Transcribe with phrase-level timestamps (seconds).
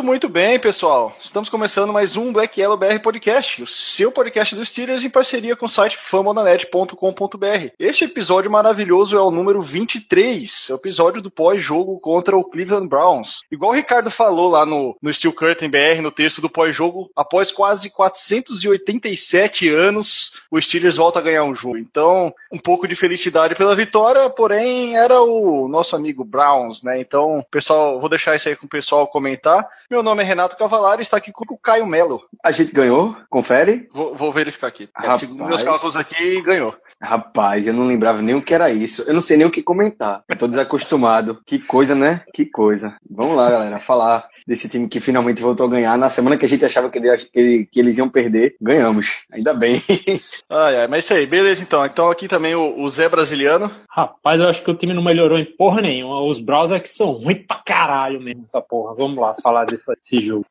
[0.00, 1.14] Muito, muito bem, pessoal.
[1.20, 5.54] Estamos começando mais um Black Yellow BR Podcast, o seu podcast dos Steelers em parceria
[5.54, 7.72] com o site famonanet.com.br.
[7.78, 12.88] Este episódio maravilhoso é o número 23, é o episódio do pós-jogo contra o Cleveland
[12.88, 13.42] Browns.
[13.52, 17.52] Igual o Ricardo falou lá no, no Steel Curtain BR, no texto do pós-jogo, após
[17.52, 21.76] quase 487 anos, o Steelers volta a ganhar um jogo.
[21.76, 26.98] Então, um pouco de felicidade pela vitória, porém era o nosso amigo Browns, né?
[27.00, 29.68] Então, pessoal, vou deixar isso aí com o pessoal comentar.
[29.90, 32.22] Meu nome é Renato Cavalari, está aqui com o Caio Melo.
[32.44, 33.16] A gente ganhou?
[33.28, 33.88] Confere?
[33.92, 34.88] Vou, vou verificar aqui.
[34.96, 35.18] É, Rapaz.
[35.18, 36.72] segundo meus cálculos aqui, ganhou.
[37.02, 39.02] Rapaz, eu não lembrava nem o que era isso.
[39.06, 40.22] Eu não sei nem o que comentar.
[40.28, 41.40] Eu tô desacostumado.
[41.46, 42.22] Que coisa, né?
[42.34, 42.94] Que coisa.
[43.10, 45.96] Vamos lá, galera, falar desse time que finalmente voltou a ganhar.
[45.96, 49.08] Na semana que a gente achava que, ele- que- que eles iam perder, ganhamos.
[49.32, 49.80] Ainda bem.
[50.50, 51.84] Ai, ai, mas isso aí, beleza então.
[51.86, 53.70] Então aqui também o, o Zé Brasiliano.
[53.88, 56.22] Rapaz, eu acho que o time não melhorou em porra nenhuma.
[56.24, 58.94] Os Browns é que são ruins pra caralho mesmo, essa porra.
[58.96, 60.44] Vamos lá falar desse, desse jogo.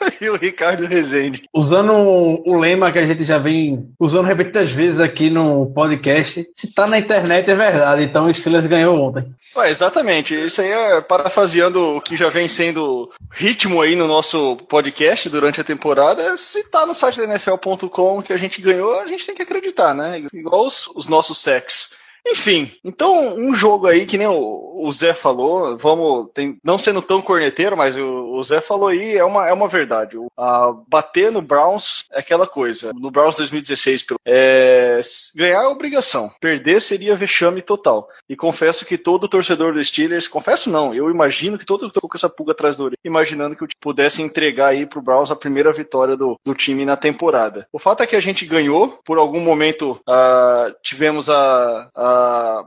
[0.20, 1.48] e o Ricardo Rezende.
[1.52, 6.74] Usando o lema que a gente já vem usando repetidas vezes aqui no podcast, se
[6.74, 9.24] tá na internet é verdade, então o Steelers ganhou ontem.
[9.56, 14.56] Ué, exatamente, isso aí é parafraseando o que já vem sendo ritmo aí no nosso
[14.68, 16.36] podcast durante a temporada.
[16.36, 19.94] Se tá no site da NFL.com que a gente ganhou, a gente tem que acreditar,
[19.94, 20.22] né?
[20.32, 21.94] Igual os, os nossos sex.
[22.28, 27.00] Enfim, então um jogo aí que nem o, o Zé falou, vamos, tem- não sendo
[27.00, 30.16] tão corneteiro, mas o, o Zé falou aí, é uma, é uma verdade.
[30.18, 32.92] O- a bater no Browns é aquela coisa.
[32.94, 35.00] No Browns 2016, pelo- é,
[35.36, 38.08] ganhar é obrigação, perder seria vexame total.
[38.28, 42.16] E confesso que todo torcedor do Steelers, confesso não, eu imagino que todo ficou com
[42.16, 45.72] essa pulga atrás da orelha, imaginando que time pudesse entregar aí pro Browns a primeira
[45.72, 47.68] vitória do, do time na temporada.
[47.72, 52.15] O fato é que a gente ganhou, por algum momento ah, tivemos a, a-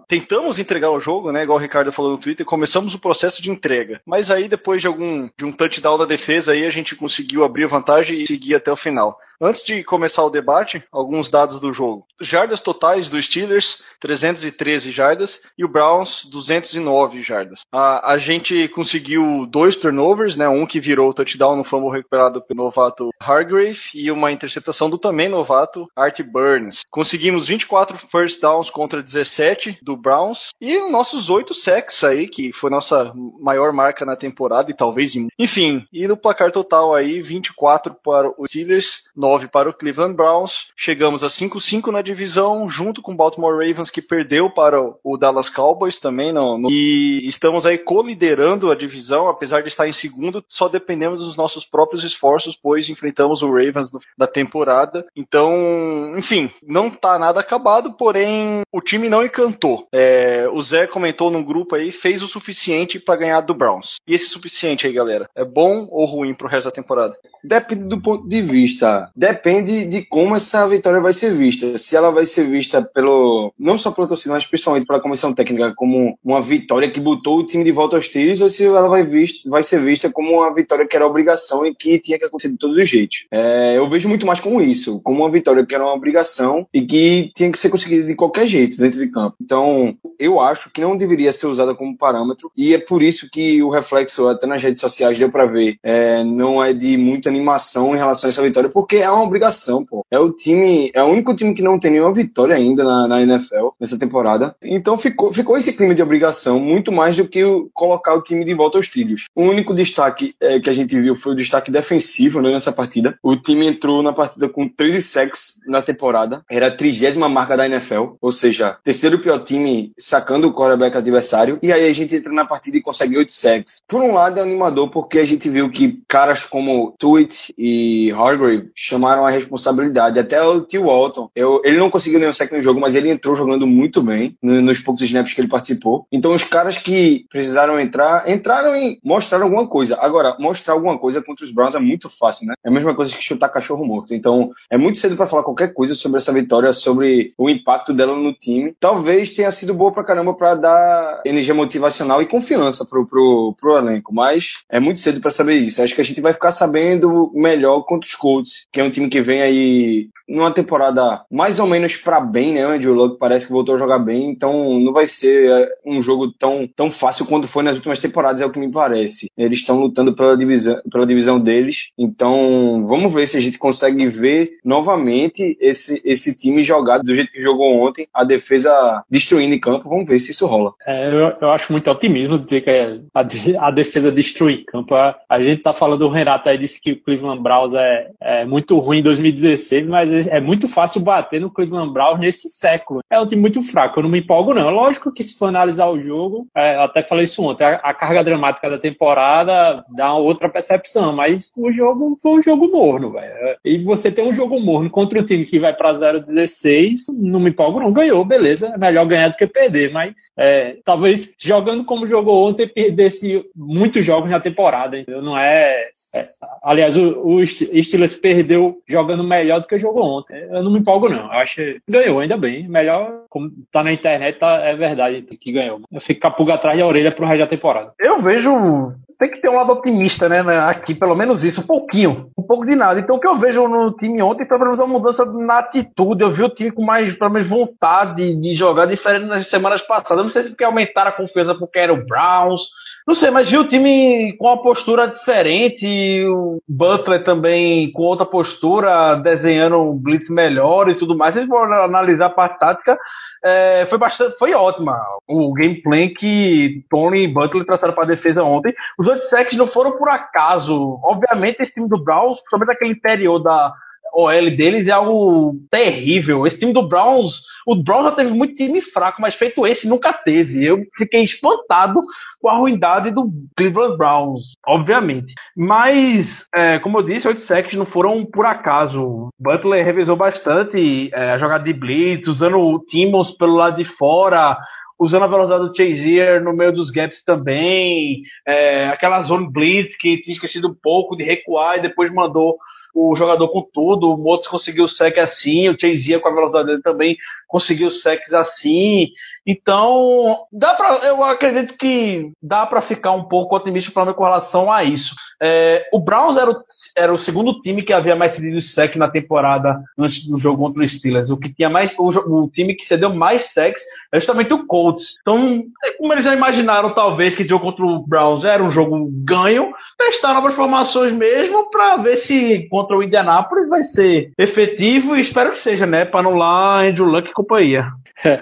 [0.08, 1.44] Tentamos entregar o jogo, né?
[1.44, 4.02] Igual o Ricardo falou no Twitter, começamos o processo de entrega.
[4.06, 7.66] Mas aí, depois de algum de um touchdown da defesa, aí a gente conseguiu abrir
[7.66, 9.20] a vantagem e seguir até o final.
[9.42, 12.06] Antes de começar o debate, alguns dados do jogo.
[12.20, 17.62] Jardas totais do Steelers, 313 jardas, e o Browns, 209 jardas.
[17.72, 20.50] A, a gente conseguiu dois turnovers, né?
[20.50, 25.30] Um que virou touchdown no fumble recuperado pelo novato Hargrave e uma interceptação do também
[25.30, 26.82] novato Art Burns.
[26.92, 32.70] Conseguimos 24 first downs contra 17 do Browns e nossos oito sacks aí, que foi
[32.70, 35.30] nossa maior marca na temporada e talvez em...
[35.40, 40.68] Enfim, e no placar total aí, 24 para os Steelers, 9 para o Cleveland Browns.
[40.76, 45.50] Chegamos a 5-5 na divisão, junto com o Baltimore Ravens, que perdeu para o Dallas
[45.50, 46.32] Cowboys também.
[46.34, 51.20] No, no- E estamos aí coliderando a divisão, apesar de estar em segundo, só dependemos
[51.20, 55.06] dos nossos próprios esforços, pois enfrentamos o Ravens no- da temporada.
[55.16, 59.88] Então, enfim, não tá nada acabado, porém o time não encantou.
[59.94, 63.96] É, o Zé comentou num grupo aí, fez o suficiente para ganhar do Browns.
[64.08, 67.16] E esse suficiente aí, galera, é bom ou ruim pro resto da temporada?
[67.44, 69.10] Depende do ponto de vista.
[69.20, 71.78] Depende de como essa vitória vai ser vista.
[71.78, 73.54] Se ela vai ser vista pelo.
[73.60, 77.46] não só pela torcida, mas principalmente pela comissão técnica, como uma vitória que botou o
[77.46, 79.06] time de volta aos trilhos, ou se ela vai,
[79.46, 82.58] vai ser vista como uma vitória que era obrigação e que tinha que acontecer de
[82.58, 83.26] todos os jeitos.
[83.30, 86.86] É, eu vejo muito mais como isso, como uma vitória que era uma obrigação e
[86.86, 89.36] que tinha que ser conseguida de qualquer jeito dentro de campo.
[89.42, 93.62] Então, eu acho que não deveria ser usada como parâmetro e é por isso que
[93.62, 97.94] o reflexo até nas redes sociais deu para ver é, não é de muita animação
[97.94, 100.06] em relação a essa vitória porque é uma obrigação pô.
[100.12, 103.22] É o time é o único time que não tem nenhuma vitória ainda na, na
[103.22, 104.56] NFL nessa temporada.
[104.62, 108.46] Então ficou ficou esse clima de obrigação muito mais do que o, colocar o time
[108.46, 109.26] de volta aos trilhos.
[109.36, 113.18] O único destaque é, que a gente viu foi o destaque defensivo né, nessa partida.
[113.24, 116.44] O time entrou na partida com 13 sacks na temporada.
[116.50, 121.60] Era a trigésima marca da NFL ou seja terceiro pior time sacando o quarterback adversário.
[121.62, 123.82] E aí a gente entra na partida e consegue 8 sacks.
[123.88, 128.72] Por um lado é animador porque a gente viu que caras como Tuitt e Hargrave
[129.00, 130.20] tomaram a responsabilidade.
[130.20, 133.34] Até o Tio Walton, eu, ele não conseguiu nenhum sec no jogo, mas ele entrou
[133.34, 136.06] jogando muito bem no, nos poucos snaps que ele participou.
[136.12, 139.98] Então os caras que precisaram entrar, entraram e mostraram alguma coisa.
[140.02, 142.56] Agora, mostrar alguma coisa contra os Browns é muito fácil, né?
[142.64, 144.14] É a mesma coisa que chutar cachorro morto.
[144.14, 148.16] Então é muito cedo para falar qualquer coisa sobre essa vitória, sobre o impacto dela
[148.16, 148.76] no time.
[148.80, 153.78] Talvez tenha sido boa pra caramba para dar energia motivacional e confiança pro, pro, pro
[153.78, 155.82] elenco, mas é muito cedo para saber isso.
[155.82, 159.10] Acho que a gente vai ficar sabendo melhor contra os Colts, que é um time
[159.10, 162.68] que vem aí numa temporada mais ou menos para bem, né?
[162.68, 166.02] Onde o Luck parece que voltou a jogar bem, então não vai ser é, um
[166.02, 169.28] jogo tão, tão fácil quanto foi nas últimas temporadas, é o que me parece.
[169.38, 174.08] Eles estão lutando pela divisão, pela divisão deles, então vamos ver se a gente consegue
[174.08, 179.60] ver novamente esse, esse time jogado do jeito que jogou ontem, a defesa destruindo em
[179.60, 180.74] campo, vamos ver se isso rola.
[180.86, 184.96] É, eu, eu, acho muito otimismo dizer que a, a defesa destruir campo.
[184.96, 188.46] A, a gente tá falando, o Renato aí disse que o Cleveland Browns é, é
[188.46, 193.02] muito ruim em 2016, mas é muito fácil bater no Cleveland Browns nesse século.
[193.10, 194.70] É um time muito fraco, eu não me empolgo não.
[194.70, 198.24] Lógico que se for analisar o jogo, é, até falei isso ontem, a, a, carga
[198.24, 203.58] dramática da temporada dá outra percepção, mas o jogo foi um jogo morno, velho.
[203.66, 207.50] E você tem um jogo morno contra um time que vai pra 0-16, não me
[207.50, 207.92] empolgo não.
[207.92, 212.68] Ganhou, beleza, é melhor ganhar do que perder, mas é, talvez jogando como jogou ontem,
[212.68, 215.22] perdesse muitos jogos na temporada, entendeu?
[215.22, 215.90] Não é...
[216.14, 216.30] é
[216.64, 220.40] aliás, o, o Steelers perdeu jogando melhor do que jogou ontem.
[220.50, 222.68] Eu não me empolgo não, eu acho que ganhou, ainda bem.
[222.68, 225.82] Melhor, como tá na internet, tá, é verdade que ganhou.
[225.92, 227.94] Eu fico com a pulga atrás da orelha pro resto da temporada.
[228.00, 232.32] Eu vejo tem que ter um lado otimista, né, aqui, pelo menos isso, um pouquinho,
[232.38, 233.02] um pouco de nada.
[233.02, 236.24] Então o que eu vejo no time ontem foi pelo menos uma mudança na atitude,
[236.24, 240.24] eu vi o time com mais, pelo menos, vontade de jogar diferente nas semanas passadas.
[240.24, 242.62] Não sei se porque aumentaram a confiança porque era o Browns,
[243.06, 248.26] não sei, mas vi o time com uma postura diferente, o Butler também com outra
[248.26, 251.34] postura, desenhando um blitz melhor e tudo mais.
[251.34, 252.98] Se for analisar a parte tática,
[253.44, 255.00] é, foi bastante, foi ótima.
[255.28, 258.74] O gameplay que Tony e Butler traçaram para a defesa ontem.
[258.98, 261.00] Os oito sacks não foram por acaso.
[261.04, 263.74] Obviamente, esse time do Browns, principalmente aquele interior da
[264.14, 266.46] OL deles é algo terrível.
[266.46, 270.14] Esse time do Browns, o Browns já teve muito time fraco, mas feito esse nunca
[270.14, 270.66] teve.
[270.66, 272.02] Eu fiquei espantado
[272.42, 275.34] com a ruindade do Cleveland Browns, obviamente.
[275.56, 279.30] Mas, é, como eu disse, oito sacks não foram por acaso.
[279.40, 284.58] Butler revisou bastante é, a jogada de blitz, usando o Timmons pelo lado de fora,
[285.00, 290.22] usando a velocidade do Chazier no meio dos gaps também, é, aquela zone blitz que
[290.22, 292.58] tinha esquecido um pouco de recuar e depois mandou
[293.00, 296.68] o jogador com tudo, o Motos conseguiu o sec assim, o Chase com a velocidade
[296.68, 297.18] dele também
[297.48, 299.10] conseguiu secs assim.
[299.46, 304.72] Então, dá pra, eu acredito que dá para ficar um pouco otimista falando com relação
[304.72, 305.16] a isso.
[305.42, 306.56] É, o Browns era o,
[306.96, 310.84] era o segundo time que havia mais cedido sec na temporada antes do jogo contra
[310.84, 311.32] os Steelers.
[311.32, 313.82] O que tinha mais, o, o time que cedeu mais secs
[314.14, 315.16] é justamente o Colts.
[315.22, 315.64] Então,
[315.98, 319.74] como eles já imaginaram, talvez, que o jogo contra o Browns era um jogo ganho,
[319.98, 325.52] testar novas formações mesmo para ver se contra o Indianapolis vai ser efetivo e espero
[325.52, 326.06] que seja, né?
[326.06, 327.86] Para anular Andrew Luck e companhia.
[328.24, 328.42] É,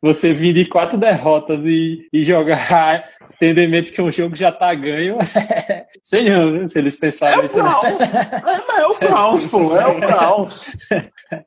[0.00, 3.04] você vir de quatro derrotas e, e jogar
[3.38, 5.18] tendo em mente que um jogo já tá ganho,
[6.02, 7.62] sei não, se eles pensarem é isso.
[7.62, 7.70] Né?
[8.76, 10.76] É, é, o Browns, pô, é o Browns.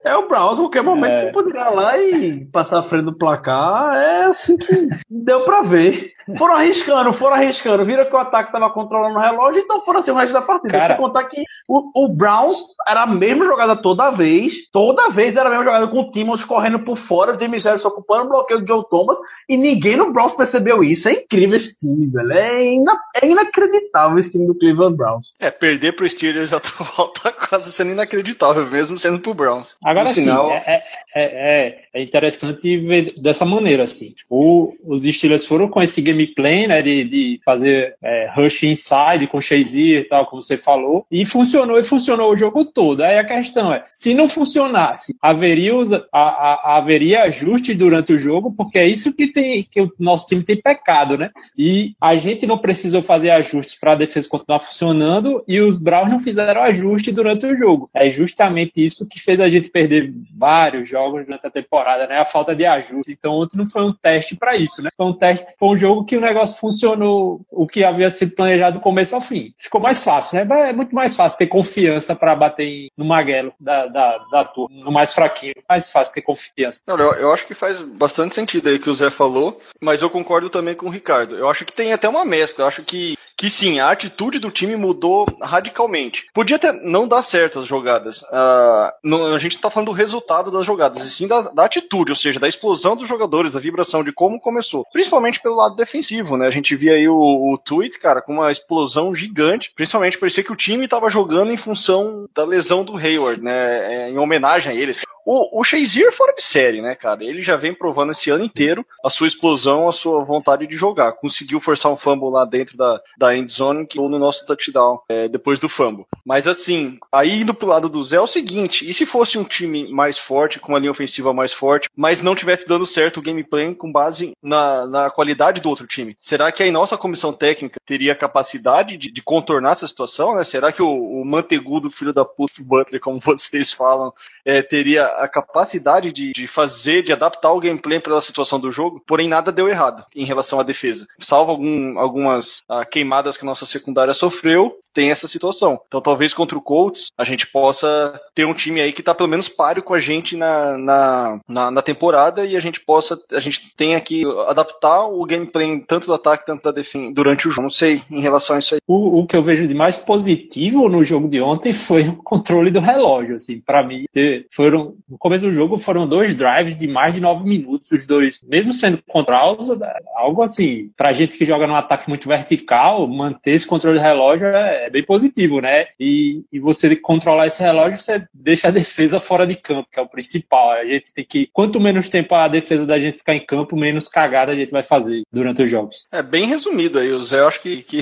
[0.03, 1.19] É o Browns, qualquer momento é.
[1.19, 5.61] você poderia ir lá e passar a frente do placar, é assim que deu pra
[5.61, 6.11] ver.
[6.37, 7.85] Foram arriscando, foram arriscando.
[7.85, 10.77] Viram que o ataque estava controlando o relógio, então foram assim o resto da partida.
[10.77, 12.57] Cara, contar que o, o, Browns
[12.87, 14.69] era a mesma jogada toda vez.
[14.71, 17.85] Toda vez era a mesma jogada com o Timmons correndo por fora, o James Harris
[17.85, 19.17] ocupando o bloqueio de Joe Thomas.
[19.47, 21.09] E ninguém no Browns percebeu isso.
[21.09, 22.33] É incrível esse time, velho.
[22.33, 25.35] É, ina, é inacreditável esse time do Cleveland Browns.
[25.39, 29.75] É, perder pro Steelers atual tá quase sendo inacreditável, mesmo sendo pro Browns.
[29.83, 30.51] Agora sim, sinal...
[30.51, 30.83] é, é,
[31.15, 34.13] é, é, interessante ver dessa maneira, assim.
[34.29, 39.27] O, os Steelers foram com esse game gameplay, né, de, de fazer é, rush inside
[39.29, 43.03] com Shazier e tal, como você falou, e funcionou e funcionou o jogo todo.
[43.03, 45.73] Aí a questão é, se não funcionasse, haveria,
[46.11, 50.27] a, a, haveria ajuste durante o jogo, porque é isso que tem que o nosso
[50.27, 51.29] time tem pecado, né?
[51.57, 56.09] E a gente não precisou fazer ajustes para a defesa continuar funcionando e os Browns
[56.09, 57.89] não fizeram ajuste durante o jogo.
[57.93, 62.19] É justamente isso que fez a gente perder vários jogos durante a temporada, né?
[62.19, 63.11] A falta de ajuste.
[63.11, 64.89] Então ontem não foi um teste para isso, né?
[64.95, 68.79] Foi um teste, foi um jogo que o negócio funcionou, o que havia sido planejado
[68.79, 69.53] do começo ao fim.
[69.57, 70.69] Ficou mais fácil, né?
[70.69, 74.91] É muito mais fácil ter confiança para bater no Maguelo da, da, da turma, no
[74.91, 75.53] mais fraquinho.
[75.69, 76.81] Mais fácil ter confiança.
[76.87, 80.09] Não, eu, eu acho que faz bastante sentido aí que o Zé falou, mas eu
[80.09, 81.35] concordo também com o Ricardo.
[81.35, 82.63] Eu acho que tem até uma mescla.
[82.63, 86.25] Eu acho que que sim, a atitude do time mudou radicalmente.
[86.33, 88.23] Podia até não dar certo as jogadas.
[88.23, 91.65] Uh, não, a gente não tá falando do resultado das jogadas, e sim da, da,
[91.65, 94.85] atitude, ou seja, da explosão dos jogadores, da vibração, de como começou.
[94.91, 96.47] Principalmente pelo lado defensivo, né?
[96.47, 97.13] A gente via aí o,
[97.53, 99.71] o tweet, cara, com uma explosão gigante.
[99.75, 104.07] Principalmente parecia que o time tava jogando em função da lesão do Hayward, né?
[104.07, 105.01] É, em homenagem a eles.
[105.29, 107.21] O, o Shazier fora de série, né, cara?
[107.21, 111.11] Ele já vem provando esse ano inteiro a sua explosão, a sua vontade de jogar.
[111.11, 115.27] Conseguiu forçar um fumble lá dentro da, da end zone que no nosso touchdown é,
[115.27, 116.05] depois do fumble.
[116.25, 119.43] Mas assim, aí indo pro lado do Zé é o seguinte: e se fosse um
[119.43, 123.21] time mais forte, com uma linha ofensiva mais forte, mas não tivesse dando certo o
[123.21, 126.15] gameplay com base na, na qualidade do outro time?
[126.17, 130.45] Será que aí nossa comissão técnica teria capacidade de, de contornar essa situação, né?
[130.45, 134.13] Será que o, o mantegudo filho da puta Butler, como vocês falam,
[134.45, 139.01] é, teria a capacidade de, de fazer, de adaptar o gameplay pela situação do jogo,
[139.07, 141.07] porém nada deu errado em relação à defesa.
[141.19, 145.79] Salvo algum, algumas uh, queimadas que a nossa secundária sofreu, tem essa situação.
[145.87, 149.29] Então talvez contra o Colts a gente possa ter um time aí que tá pelo
[149.29, 153.39] menos páreo com a gente na, na, na, na temporada e a gente possa, a
[153.39, 157.63] gente tenha que adaptar o gameplay tanto do ataque quanto da defesa durante o jogo.
[157.63, 158.81] Não sei em relação a isso aí.
[158.87, 162.71] O, o que eu vejo de mais positivo no jogo de ontem foi o controle
[162.71, 164.05] do relógio, assim, para mim.
[164.51, 168.41] Foram no começo do jogo foram dois drives de mais de nove minutos, os dois,
[168.43, 173.65] mesmo sendo contra algo assim, pra gente que joga num ataque muito vertical, manter esse
[173.65, 175.87] controle de relógio é, é bem positivo, né?
[175.99, 180.03] E, e você controlar esse relógio, você deixa a defesa fora de campo, que é
[180.03, 180.71] o principal.
[180.71, 184.07] A gente tem que, quanto menos tempo a defesa da gente ficar em campo, menos
[184.07, 186.07] cagada a gente vai fazer durante os jogos.
[186.11, 188.01] É bem resumido aí, o Zé, eu acho que, que,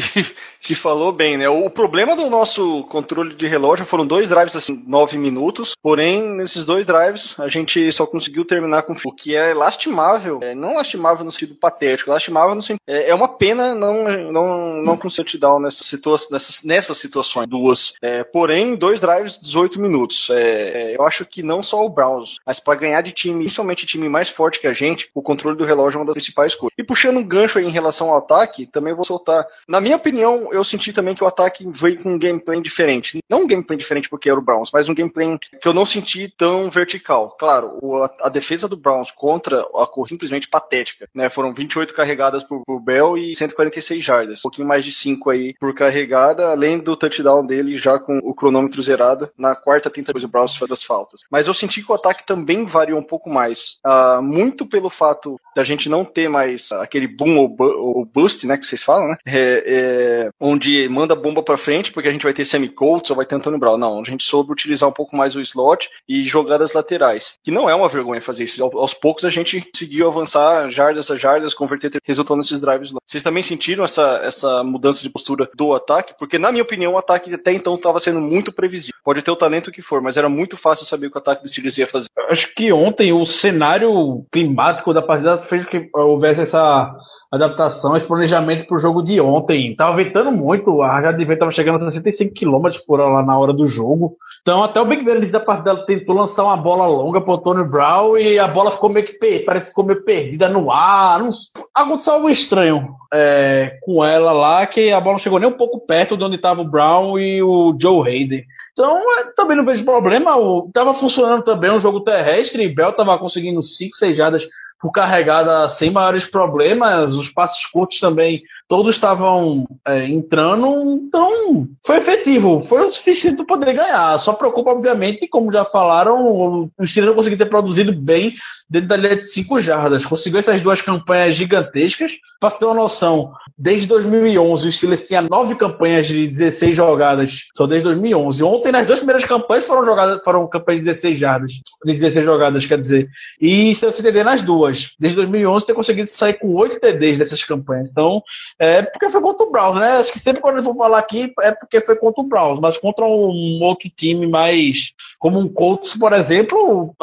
[0.65, 1.47] que falou bem, né?
[1.47, 6.65] O problema do nosso controle de relógio foram dois drives assim, nove minutos, porém, nesses
[6.65, 11.23] dois drives a gente só conseguiu terminar com o que é lastimável, é, não lastimável
[11.23, 12.81] no sentido patético, lastimável no sentido.
[12.87, 17.47] É, é uma pena não, não, não conseguir te dar nessa situa nessas, nessas situações,
[17.47, 17.93] duas.
[18.01, 20.29] É, porém, dois drives, 18 minutos.
[20.31, 23.85] É, é, eu acho que não só o Browns, mas para ganhar de time, principalmente
[23.85, 26.73] time mais forte que a gente, o controle do relógio é uma das principais coisas.
[26.77, 29.45] E puxando um gancho aí em relação ao ataque, também vou soltar.
[29.67, 33.19] Na minha opinião, eu senti também que o ataque veio com um gameplay diferente.
[33.29, 36.27] Não um gameplay diferente porque era o Browns, mas um gameplay que eu não senti
[36.37, 37.35] tão vertical.
[37.39, 37.79] Claro,
[38.21, 41.29] a, defesa do Browns contra a cor simplesmente patética, né?
[41.29, 44.39] Foram 28 carregadas por, por Bell e 146 jardas.
[44.39, 48.33] Um pouquinho mais de 5 aí por carregada, além do touchdown dele já com o
[48.33, 51.21] cronômetro zerado na quarta tentativa do Browns faz as faltas.
[51.29, 53.77] Mas eu senti que o ataque também variou um pouco mais.
[53.85, 58.45] Uh, muito pelo fato da gente não ter mais aquele boom ou, bu ou boost,
[58.45, 58.57] né?
[58.57, 59.15] Que vocês falam, né?
[59.25, 63.15] É, é, onde manda bomba pra frente, porque a gente vai ter semi Colts ou
[63.15, 63.77] vai ter Antônio Brown.
[63.77, 67.37] Não, a gente soube utilizar um pouco mais o slot e jogadas laterais.
[67.43, 68.63] Que não é uma vergonha fazer isso.
[68.63, 72.99] Aos poucos a gente conseguiu avançar jardas a jardas, converter, resultou nesses drives lá.
[73.05, 76.13] Vocês também sentiram essa, essa mudança de postura do ataque?
[76.17, 78.95] Porque, na minha opinião, o ataque até então estava sendo muito previsível.
[79.03, 81.43] Pode ter o talento que for, mas era muito fácil saber o que o ataque
[81.43, 82.07] do Steelers ia fazer.
[82.29, 86.95] Acho que ontem o cenário climático da partida fez que houvesse essa
[87.31, 89.75] adaptação, esse planejamento para o jogo de ontem.
[89.75, 93.23] Tava ventando muito, a rajada de vento estava chegando a 65 km por hora lá
[93.23, 94.17] na hora do jogo.
[94.41, 98.17] Então, até o Big Ben, da partida, tentou lançar uma bola longa pro Tony Brown
[98.17, 101.19] e a bola ficou meio que parece que ficou meio perdida no ar.
[101.19, 101.29] Não,
[101.73, 106.17] aconteceu algo estranho é, com ela lá, que a bola chegou nem um pouco perto
[106.17, 108.43] de onde estava o Brown e o Joe Hayden.
[108.73, 110.37] Então, é, também não vejo problema.
[110.37, 114.47] O, funcionando também um jogo terrestre, Bell tava conseguindo 5, 6 jadas
[114.79, 121.97] por carregada sem maiores problemas, os passos curtos também, todos estavam é, entrando, então foi
[121.97, 124.17] efetivo, foi o suficiente para poder ganhar.
[124.19, 128.33] Só preocupa, obviamente, como já falaram, o Steelers não conseguiu ter produzido bem
[128.69, 130.05] dentro da linha de 5 jardas.
[130.05, 132.11] Conseguiu essas duas campanhas gigantescas.
[132.39, 137.65] Para ter uma noção, desde 2011 o Steelers tinha nove campanhas de 16 jogadas, só
[137.65, 138.43] desde 2011.
[138.43, 141.51] Ontem, nas duas primeiras campanhas foram jogadas, foram campanhas de 16 jardas,
[141.85, 143.07] de 16 jogadas, quer dizer.
[143.39, 147.43] E se você entender nas duas, Desde 2011 ter conseguido sair com oito TDs dessas
[147.43, 147.89] campanhas.
[147.91, 148.21] Então,
[148.59, 149.91] é porque foi contra o Browns, né?
[149.93, 152.77] Acho que sempre quando eu vou falar aqui é porque foi contra o Browns, mas
[152.77, 156.93] contra um outro time mais, como um Colts, por exemplo,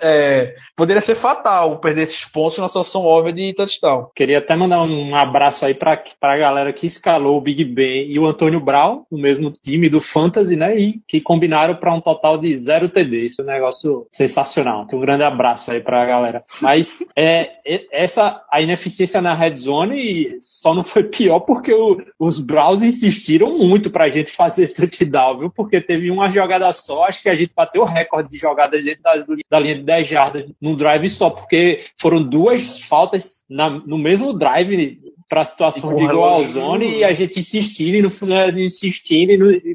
[0.00, 4.10] é, poderia ser fatal perder esses pontos na situação óbvia de touchdown.
[4.14, 8.18] Queria até mandar um abraço aí para a galera que escalou o Big Ben e
[8.18, 10.78] o Antônio Brown, no mesmo time do Fantasy, né?
[10.78, 13.26] E que combinaram para um total de zero TD.
[13.26, 14.84] Isso é um negócio sensacional.
[14.84, 16.44] Então, um grande abraço aí para a galera.
[16.60, 22.38] Mas é, essa a ineficiência na red zone só não foi pior porque o, os
[22.38, 25.50] Browns insistiram muito para a gente fazer touchdown, viu?
[25.50, 29.02] Porque teve uma jogada só, acho que a gente bateu o recorde de jogadas dentro
[29.02, 33.98] das, da linha de 10 jardas num drive só, porque foram duas faltas na, no
[33.98, 37.40] mesmo drive pra situação E com de o igual ao relógio- zone e a gente
[37.40, 39.74] insistindo e no final insistindo e, no- e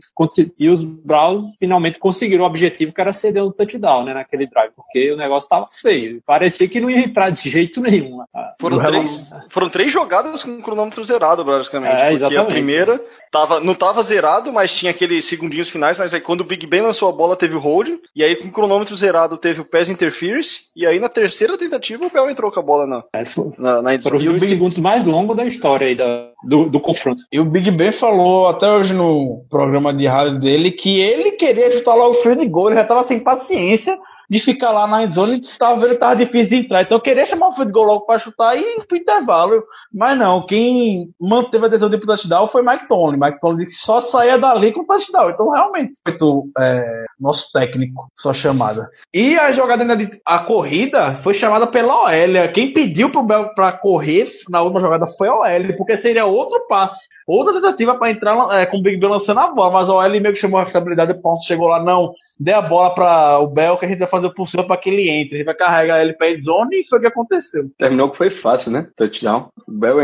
[0.57, 4.71] e os Browns finalmente conseguiram o objetivo que era ceder um touchdown, né, naquele drive,
[4.75, 6.21] porque o negócio tava feio.
[6.25, 8.19] Parecia que não ia entrar de jeito nenhum.
[8.59, 12.01] Foram três, foram três jogadas com cronômetro zerado, basicamente.
[12.01, 16.21] É, porque a primeira tava, não tava zerado, mas tinha aqueles segundinhos finais, mas aí
[16.21, 18.95] quando o Big Ben lançou a bola teve o hold, e aí com o cronômetro
[18.95, 22.63] zerado teve o pass interference, e aí na terceira tentativa o Bell entrou com a
[22.63, 24.39] bola na, é, fo- na, na Foram os endzone.
[24.39, 25.05] dois segundos mais
[25.41, 27.23] longos da história aí da, do, do confronto.
[27.31, 31.71] E o Big Ben falou até hoje no programa de rádio dele que ele queria
[31.71, 33.97] chutar logo o field goal, ele já tava sem paciência
[34.31, 36.83] de ficar lá na endzone e tava vendo que tava difícil de entrar.
[36.83, 39.61] Então eu queria chamar o field goal logo pra chutar e ir pro intervalo.
[39.93, 43.19] Mas não, quem manteve a decisão de ir pro touchdown foi Mike Tomlin.
[43.19, 45.31] Mike Tomlin disse que só saía dali com touchdown.
[45.31, 48.89] Então realmente, feito, é, nosso técnico, sua chamada.
[49.13, 52.53] E a jogada ainda a corrida foi chamada pela OL.
[52.53, 56.65] Quem pediu pro Bel pra correr na última jogada foi a OL, porque seria outro
[56.69, 59.93] passe, outra tentativa pra entrar é, com o Big Ben lançando a bola, mas a
[59.93, 63.39] OL meio que chamou a responsabilidade, o Ponce chegou lá, não, dê a bola pra
[63.39, 65.45] o Bel que a gente vai fazer o possível pra que ele entre, a gente
[65.45, 67.69] vai carregar ele pra endzone e foi o que aconteceu.
[67.77, 68.87] Terminou que foi fácil, né?
[68.95, 69.49] Touchdown.
[69.67, 70.01] O Bell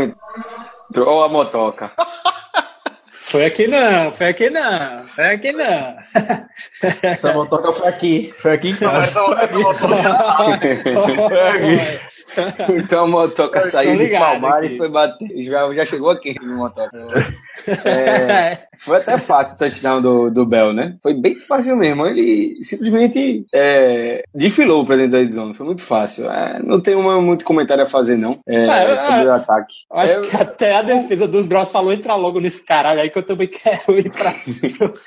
[0.90, 1.22] entrou.
[1.22, 1.92] A motoca.
[3.30, 5.96] Foi aqui não, foi aqui não, foi aqui não.
[7.02, 12.72] Essa motoca foi aqui, foi aqui que Essa- essa foi aqui.
[12.78, 14.74] Então a motoca saiu de Palmar aqui.
[14.74, 15.28] e foi bater.
[15.42, 16.90] Já, já chegou aqui no motoca.
[17.84, 20.94] É, foi até fácil o touchdown do, do Bell, né?
[21.02, 22.06] Foi bem fácil mesmo.
[22.06, 25.54] Ele simplesmente é, desfilou pra dentro da zone.
[25.54, 26.30] Foi muito fácil.
[26.30, 28.38] É, não tem uma- muito comentário a fazer, não.
[28.48, 29.26] É, É, sobre é.
[29.26, 29.74] o ataque.
[29.90, 33.10] Eu Acho É, que até a defesa dos Browns falou entra logo nesse caralho aí
[33.10, 34.32] que eu também quero ir pra.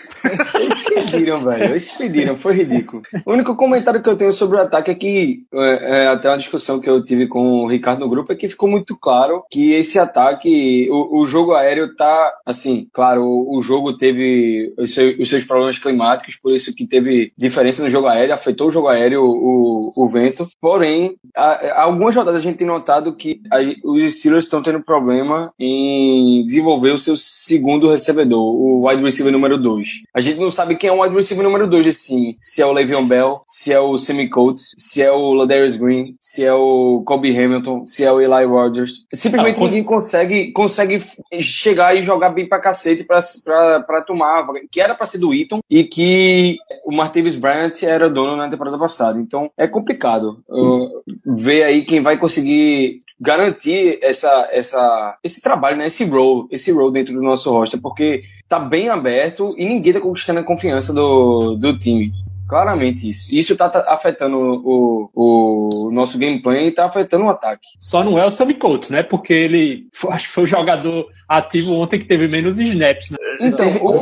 [0.59, 1.63] Eles pediram, velho.
[1.65, 3.01] Eles pediram, foi ridículo.
[3.25, 6.37] O único comentário que eu tenho sobre o ataque é que, é, é, até uma
[6.37, 9.73] discussão que eu tive com o Ricardo no grupo, é que ficou muito claro que
[9.73, 15.17] esse ataque, o, o jogo aéreo tá, assim, claro, o, o jogo teve os seus,
[15.19, 18.87] os seus problemas climáticos, por isso que teve diferença no jogo aéreo, afetou o jogo
[18.87, 20.47] aéreo, o, o vento.
[20.59, 25.53] Porém, a- algumas rodadas a gente tem notado que a- os Steelers estão tendo problema
[25.59, 29.87] em desenvolver o seu segundo recebedor, o wide receiver número 2.
[30.15, 32.71] A gente não sabe quem é o wide receiver número 2 assim, se é o
[32.73, 37.03] Le'Veon Bell, se é o Sammy Coates, se é o Ladarius Green, se é o
[37.05, 39.05] Kobe Hamilton, se é o Eli Rogers.
[39.13, 41.01] Simplesmente Ah, cons- ninguém consegue, consegue
[41.41, 45.05] chegar e jogar bem pra cacete pra, pra, pra tomar a vaga, que era pra
[45.05, 49.19] ser do Eaton e que o Martavis Bryant era dono na temporada passada.
[49.19, 55.87] Então é complicado uh, ver aí quem vai conseguir garantir essa, essa, esse trabalho, né?
[55.87, 59.99] Esse role, esse role dentro do nosso roster, porque tá bem aberto e ninguém tá
[59.99, 62.11] conquistando a confiança do, do time.
[62.51, 63.33] Claramente isso.
[63.33, 67.65] Isso tá, tá afetando o, o, o nosso gameplay e tá afetando o ataque.
[67.79, 69.01] Só não é o Sammy Coates, né?
[69.03, 73.17] Porque ele foi- acho que foi o jogador ativo ontem que teve menos snaps, né?
[73.39, 73.99] Então, Teve o, o.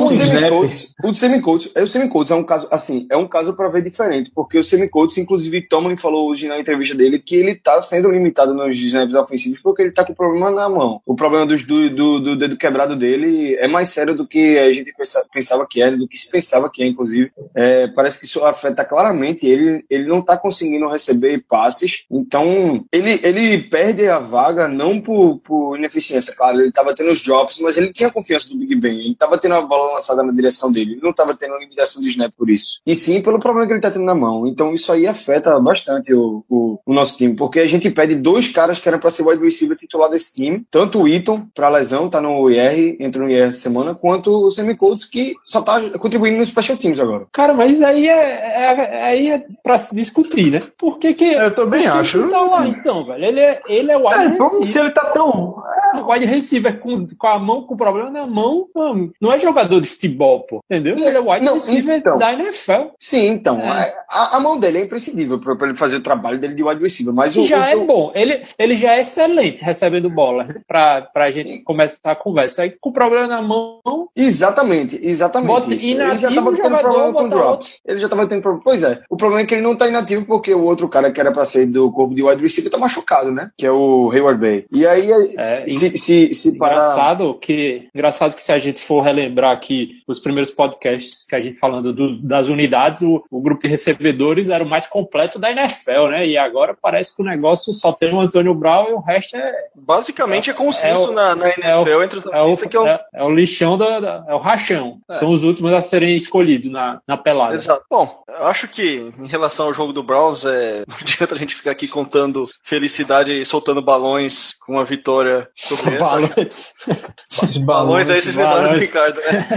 [0.50, 3.70] Coates, o Semi Coates, o Semi Coates é um caso, assim, é um caso para
[3.70, 7.54] ver diferente, porque o Semi Coates, inclusive, Tomlin falou hoje na entrevista dele que ele
[7.56, 11.02] tá sendo limitado nos snaps ofensivos porque ele tá com problema na mão.
[11.06, 14.74] O problema dos- do, do, do dedo quebrado dele é mais sério do que a
[14.74, 17.32] gente pensa- pensava que era, do que se pensava que é, inclusive.
[17.56, 23.20] É, parece que isso afeta claramente ele, ele não tá conseguindo receber passes, então ele,
[23.24, 27.78] ele perde a vaga não por, por ineficiência, claro, ele tava tendo os drops, mas
[27.78, 30.94] ele tinha confiança do Big Ben, ele tava tendo a bola lançada na direção dele,
[30.94, 32.82] ele não tava tendo limitação de snap por isso.
[32.86, 34.48] E sim pelo problema que ele tá tendo na mão.
[34.48, 38.48] Então isso aí afeta bastante o, o, o nosso time, porque a gente pede dois
[38.48, 42.10] caras que eram para ser wide receiver titular desse time, tanto o Eaton, pra lesão,
[42.10, 45.98] tá no IR, entrou no IR essa semana, quanto o Sammy Coates, que só tá
[45.98, 47.28] contribuindo nos special teams agora.
[47.32, 50.60] Cara, mas aí é, é, aí é pra se discutir, né?
[50.78, 51.26] Por que que.
[51.26, 52.24] Eu também acho.
[52.24, 53.24] que Tá lá, então, velho.
[53.26, 54.84] Ele é, ele é wide É, como se receiver.
[54.84, 55.64] ele tá tão.
[56.08, 59.88] Wide receiver com, com a mão com problema na mão, não, não é jogador de
[59.90, 60.64] futebol, pô.
[60.70, 60.98] Entendeu?
[60.98, 62.18] Ele é wide Não, receiver então.
[62.18, 62.92] da NFL.
[63.00, 63.94] Sim, então, É.
[64.08, 67.14] a, a mão dele é imprescindível para ele fazer o trabalho dele de wide receiver,
[67.14, 68.12] mas o, já o- é o- bom.
[68.16, 70.56] Ele, ele já é excelente recebendo bola né?
[70.68, 72.64] pra, pra gente começar a conversa.
[72.64, 73.80] Aí com problema na mão,
[74.16, 75.48] Exatamente, exatamente.
[75.48, 77.80] Bota inativo ele já tava o jogador, problema com drops.
[77.86, 78.64] Ele já tava tendo problema.
[78.64, 81.20] Pois é, o problema é que ele não tá inativo porque o outro cara que
[81.20, 83.52] era pra ser do corpo de wide receiver tá machucado, né?
[83.58, 84.66] Que é o Hayward Bay.
[84.72, 86.76] E aí, é, se, se, se parar.
[86.78, 91.42] Engraçado que, engraçado que se a gente for relembrar aqui os primeiros podcasts que a
[91.42, 95.52] gente falando dos- das unidades, o, o grupo de recebedores era o mais completo da
[95.52, 96.28] NFL, né?
[96.28, 99.54] E agora parece que o negócio só tem o Antônio Brown e o resto é,
[99.76, 102.88] Basicamente é consenso É o- na, na NFL entre os é, o, que é o
[102.88, 105.00] é, é o lixão, da, da- é o rachão.
[105.10, 105.14] É.
[105.14, 107.54] São os últimos a serem escolhidos na, na pelada.
[107.56, 107.84] Exato.
[107.90, 110.84] Bom, Bom, eu acho que em relação ao jogo do Browns, é...
[110.88, 115.96] não adianta a gente ficar aqui contando felicidade e soltando balões com uma vitória sobre
[115.96, 116.06] essa.
[116.08, 117.58] Balões.
[117.58, 118.86] Balões aí vocês lembraram do balões.
[118.86, 119.48] Ricardo, né?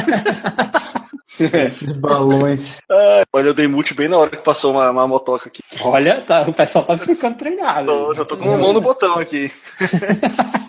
[1.41, 2.79] Esses balões.
[3.33, 5.63] Olha, eu dei mute bem na hora que passou uma, uma motoca aqui.
[5.81, 7.87] Olha, tá, o pessoal tá ficando treinado.
[7.87, 9.51] Tô, já tô com a mão no botão aqui.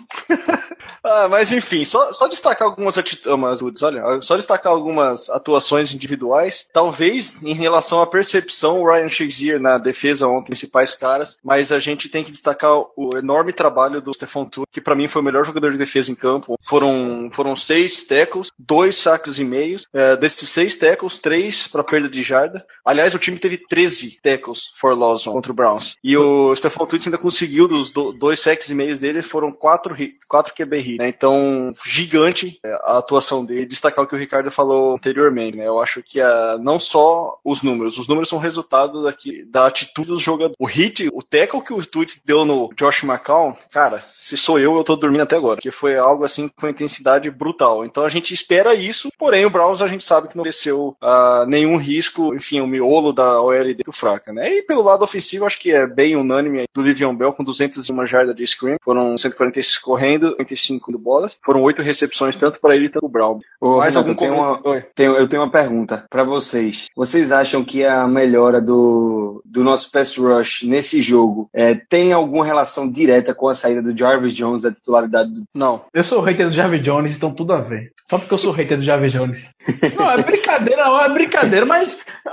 [1.06, 6.66] Ah, mas enfim, só, só destacar algumas atitudes, olha, só destacar algumas atuações individuais.
[6.72, 11.78] Talvez em relação à percepção, o Ryan Shazier na defesa ontem, principais caras, mas a
[11.78, 15.24] gente tem que destacar o enorme trabalho do Stephon Tuitt, que pra mim foi o
[15.24, 16.58] melhor jogador de defesa em campo.
[16.66, 19.86] Foram, foram seis tackles, dois sacks e meios.
[19.92, 22.64] É, desses seis tackles, três para perda de jarda.
[22.84, 25.96] Aliás, o time teve 13 tackles for loss contra o Browns.
[26.02, 29.92] E o Stephon Tuitt ainda conseguiu dos do- dois sacks e meios dele, foram quatro,
[29.92, 30.98] hit, quatro QB hits.
[30.98, 31.08] Né?
[31.08, 33.66] Então, gigante é, a atuação dele.
[33.66, 35.56] Destacar o que o Ricardo falou anteriormente.
[35.56, 35.66] Né?
[35.66, 40.08] Eu acho que a, não só os números, os números são resultado daqui, da atitude
[40.08, 40.56] dos jogadores.
[40.58, 44.76] O hit, o tackle que o Tuitt deu no Josh McCown, cara, se sou eu,
[44.76, 45.56] eu tô dormindo até agora.
[45.56, 47.84] Porque foi algo assim com intensidade brutal.
[47.84, 51.44] Então a gente espera isso, porém o Browns a gente sabe que não ofereceu ah,
[51.48, 54.52] nenhum risco, enfim, o miolo da OL é muito fraca, né?
[54.58, 58.34] E pelo lado ofensivo, acho que é bem unânime do Livion Bell com 201 jardas
[58.36, 63.00] de screen, foram 146 correndo, 45 do bolas, foram oito recepções tanto para ele quanto
[63.00, 63.40] para o Brown.
[63.60, 66.86] Ô, Mais Renato, algum eu tenho uma, tenho- eu tenho uma pergunta pra vocês.
[66.96, 72.44] Vocês acham que a melhora do, do nosso pass rush nesse jogo é, tem alguma
[72.44, 75.82] relação direta com a saída do Jarvis Jones da titularidade do Não.
[75.92, 77.92] Eu sou hater do Jarvis Jones, então tudo a ver.
[78.08, 79.50] Só porque eu sou hater do Jarvis Jones.
[79.96, 82.30] Não, é brincadeira, não, é brincadeira, mas é,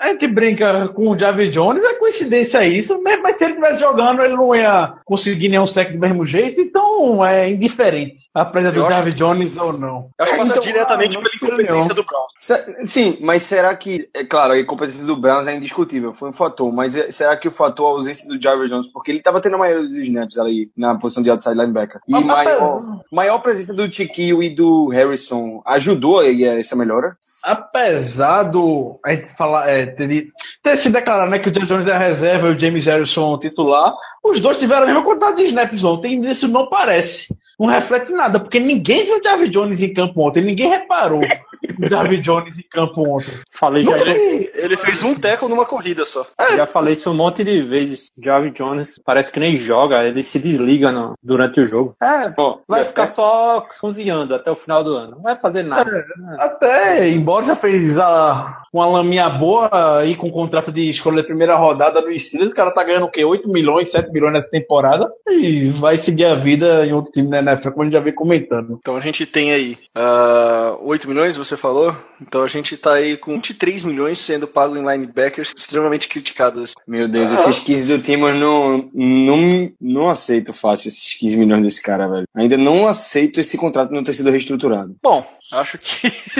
[0.00, 3.80] a gente brinca com o Jarvis Jones, é coincidência isso, mas, mas se ele estivesse
[3.80, 8.74] jogando, ele não ia conseguir nenhum sec do mesmo jeito, então é indiferente a presença
[8.74, 10.10] do acho Jarvis Jones ou não.
[10.18, 12.26] Eu acho que passa Então, diretamente ah, pela incompetência do Browns.
[12.38, 16.32] Se- Sim, mas será que, é claro, a incompetência do Browns é indiscutível, foi um
[16.32, 19.40] fator, mas é- será que o fator a ausência do Jarvis Jones, porque ele estava
[19.40, 23.00] tendo a maioria dos snaps ali na posição de outside linebacker, e Mas- mas- maior,
[23.12, 27.16] maior presença do Tiquio e do Harrison ajudou aí a essa melhora?
[27.44, 28.98] Apesar do.
[29.04, 30.28] A gente falar, é, ter,
[30.62, 33.34] ter se declarado né, que o Jerry Jones é a reserva e o James Harrison
[33.34, 33.94] o titular,
[34.30, 37.34] os dois tiveram a mesma quantidade de snaps ontem, e isso não parece.
[37.58, 41.88] Não reflete nada, porque ninguém viu o Jarvis Jones em campo ontem, ninguém reparou o
[41.88, 43.32] Jarvis Jones em campo ontem.
[43.50, 46.26] Falei já, Não foi- Ele fez um tackle numa corrida só.
[46.56, 48.08] já falei isso um monte de vezes.
[48.22, 51.94] Jarvis Jones parece que nem joga, ele se desliga no- durante o jogo.
[52.02, 55.12] É, Ó, vai é- ficar só cozinhando até o final do ano.
[55.12, 56.04] Não vai fazer nada.
[56.38, 61.24] Até, embora já fez a, uma laminha boa aí com o contrato de escolha da
[61.24, 63.24] primeira rodada no Steelers, o cara tá ganhando o quê?
[63.24, 67.38] 8 milhões, 7 milhões nessa temporada e vai seguir a vida em outro time da
[67.38, 68.78] NFL, como a gente já vem comentando.
[68.80, 71.94] Então a gente tem aí ah, 8 milhões, você falou?
[72.20, 76.74] Então a gente tá aí com 23 milhões sendo pago em linebackers extremamente criticados.
[76.86, 81.82] Meu Deus, esses 15 do Timor não, não, não aceito fácil esses 15 milhões desse
[81.82, 82.26] cara, velho.
[82.34, 84.96] Ainda não aceito esse contrato não ter sido reestruturado.
[85.02, 86.06] Bom, acho que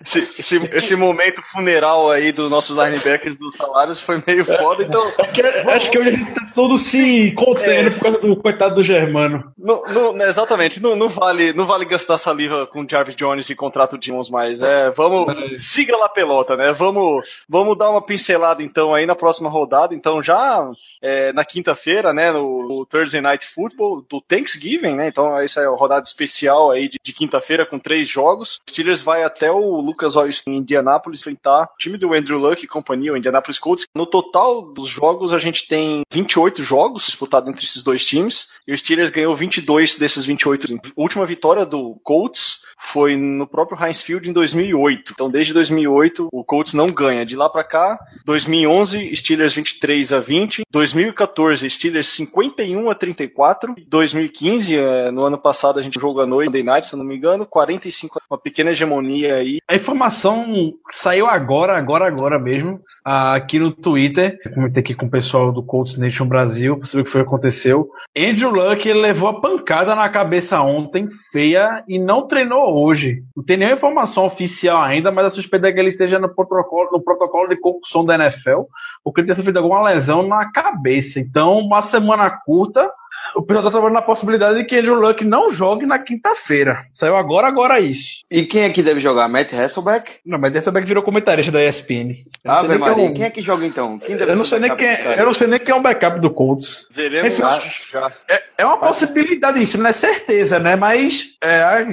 [0.00, 5.10] esse, esse, esse momento funeral aí dos nossos linebackers dos salários foi meio foda, então
[5.12, 8.82] Porque acho que hoje a gente tá todo se contendo por causa do coitado do
[8.82, 9.52] Germano.
[9.58, 13.54] não, não- né, exatamente, não, não vale, não vale gastar saliva com Jarvis Jones e
[13.54, 14.62] contrato de uns mais.
[14.62, 16.72] É, vamos, siga lá a pelota, né?
[16.72, 19.94] Vamos, vamos dar uma pincelada então aí na próxima rodada.
[19.94, 20.70] Então já
[21.02, 25.08] é, na quinta-feira, né, no, Thursday Night Football do Thanksgiving, né?
[25.08, 28.60] Então essa é a rodada especial aí de, de quinta-feira com três jogos.
[28.66, 32.64] O Steelers vai até o Lucas Oil em Indianápolis enfrentar o time do Andrew Luck
[32.64, 33.86] e companhia, o Indianapolis Colts.
[33.94, 38.72] No total dos jogos a gente tem 28 jogos disputados entre esses dois times e
[38.72, 40.74] o Steelers ganhou 22 desses 28.
[40.74, 45.12] A última vitória do Colts foi no próprio Heinz Field em 2008.
[45.12, 47.26] Então, desde 2008, o Colts não ganha.
[47.26, 50.62] De lá pra cá, 2011, Steelers 23 a 20.
[50.92, 53.74] 2014, Steelers 51 a 34.
[53.86, 57.04] 2015, eh, no ano passado, a gente jogou à noite, Monday Night, se eu não
[57.04, 59.58] me engano, 45, uma pequena hegemonia aí.
[59.68, 64.38] A informação saiu agora, agora, agora mesmo, aqui no Twitter.
[64.44, 67.22] Eu comentei aqui com o pessoal do Colts Nation Brasil pra saber o que foi
[67.22, 67.88] que aconteceu.
[68.16, 73.22] Andrew Luck levou a pancada na cabeça ontem, feia, e não treinou hoje.
[73.36, 76.90] Não tem nenhuma informação oficial ainda, mas a suspeita é que ele esteja no protocolo,
[76.92, 78.62] no protocolo de concussão da NFL,
[79.04, 80.77] porque ele tem sofrido alguma lesão na cabeça.
[81.20, 82.90] Então, uma semana curta.
[83.34, 86.78] O pessoal tá trabalhando na possibilidade de que Andrew Luck não jogue na quinta-feira.
[86.94, 88.22] Saiu agora, agora isso.
[88.30, 89.28] E quem é que deve jogar?
[89.28, 90.12] Matt Hasselbeck?
[90.24, 92.14] Não, mas dessa que virou comentarista da ESPN.
[92.46, 93.10] Ave nem quem é Maria.
[93.10, 93.98] o- Quem é que joga então?
[93.98, 95.82] Quem deve eu não sei nem quem é, eu não sei nem quem é o
[95.82, 96.88] backup do Colts.
[96.94, 97.60] Veremos Enfim, já.
[97.92, 98.12] já.
[98.30, 100.74] É, é uma possibilidade isso, não é certeza, né?
[100.76, 101.86] Mas é,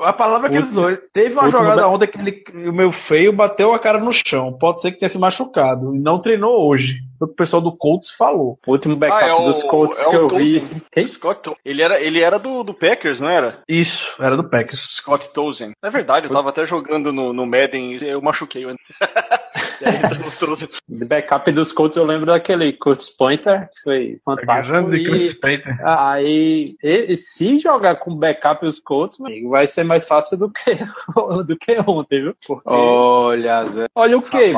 [0.00, 0.96] A palavra que ele usou.
[1.12, 4.52] Teve uma jogada da- ontem que ele, o meu feio bateu a cara no chão.
[4.58, 5.94] Pode ser que tenha se machucado.
[5.94, 6.98] E não treinou hoje.
[7.20, 8.58] O pessoal do Colts falou.
[8.66, 10.62] O último backup Ah, é o- dos Colts é que eu vi.
[10.90, 11.06] Quem?
[11.06, 11.52] Scott.
[11.64, 13.60] Ele era, ele era do, do Packers, não era?
[13.68, 14.96] Isso, era do Packers.
[14.96, 15.72] Scott Tolkien.
[15.82, 18.64] É verdade, eu tava até jogando no, no Madden e eu machuquei.
[19.80, 23.82] o- E aí, eu trouxe- De backup dos Colts eu lembro daquele Curtis Pointer, que
[23.82, 24.94] foi fantástico.
[24.94, 25.34] E,
[25.84, 30.76] aí, e- se jogar com backup os Colts, vai ser mais fácil do que,
[31.46, 32.36] do que ontem, viu?
[32.46, 33.86] Porque, Olha, Zé.
[33.94, 34.52] olha o que.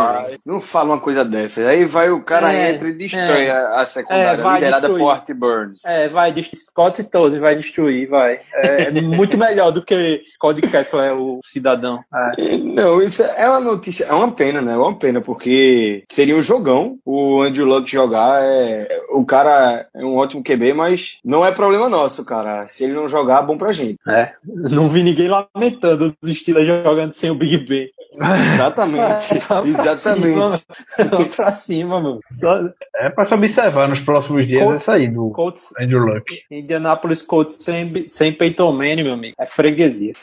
[0.44, 1.66] Não fala uma coisa dessa.
[1.66, 4.98] Aí vai o cara É, entra e destrói a, a secundária É, liderada destruir.
[4.98, 5.84] por Art Burns.
[5.84, 8.40] É, vai, Scott Toze vai destruir, vai.
[8.52, 12.00] É muito melhor do que Cody Kessler, o cidadão.
[12.38, 12.56] É.
[12.58, 14.72] Não, isso é uma notícia, é uma pena, né?
[14.72, 18.40] É uma pena, porque seria um jogão o Andrew Luck jogar.
[18.42, 22.66] É, o cara é um ótimo QB, mas não é problema nosso, cara.
[22.68, 23.98] Se ele não jogar, é bom pra gente.
[24.08, 27.88] É, não vi ninguém lamentando os Steelers jogando sem o Big Ben.
[28.54, 29.38] Exatamente.
[29.46, 30.26] Pra Exatamente.
[30.26, 32.20] cima, pra cima, mano.
[32.30, 32.62] Só
[32.96, 36.24] É pra se observar nos próximos dias Colts- essa aí do Colts, Andrew Luck.
[36.50, 39.34] Indianapolis Colts sem, sem Peyton Manning, meu amigo.
[39.38, 40.14] É freguesia.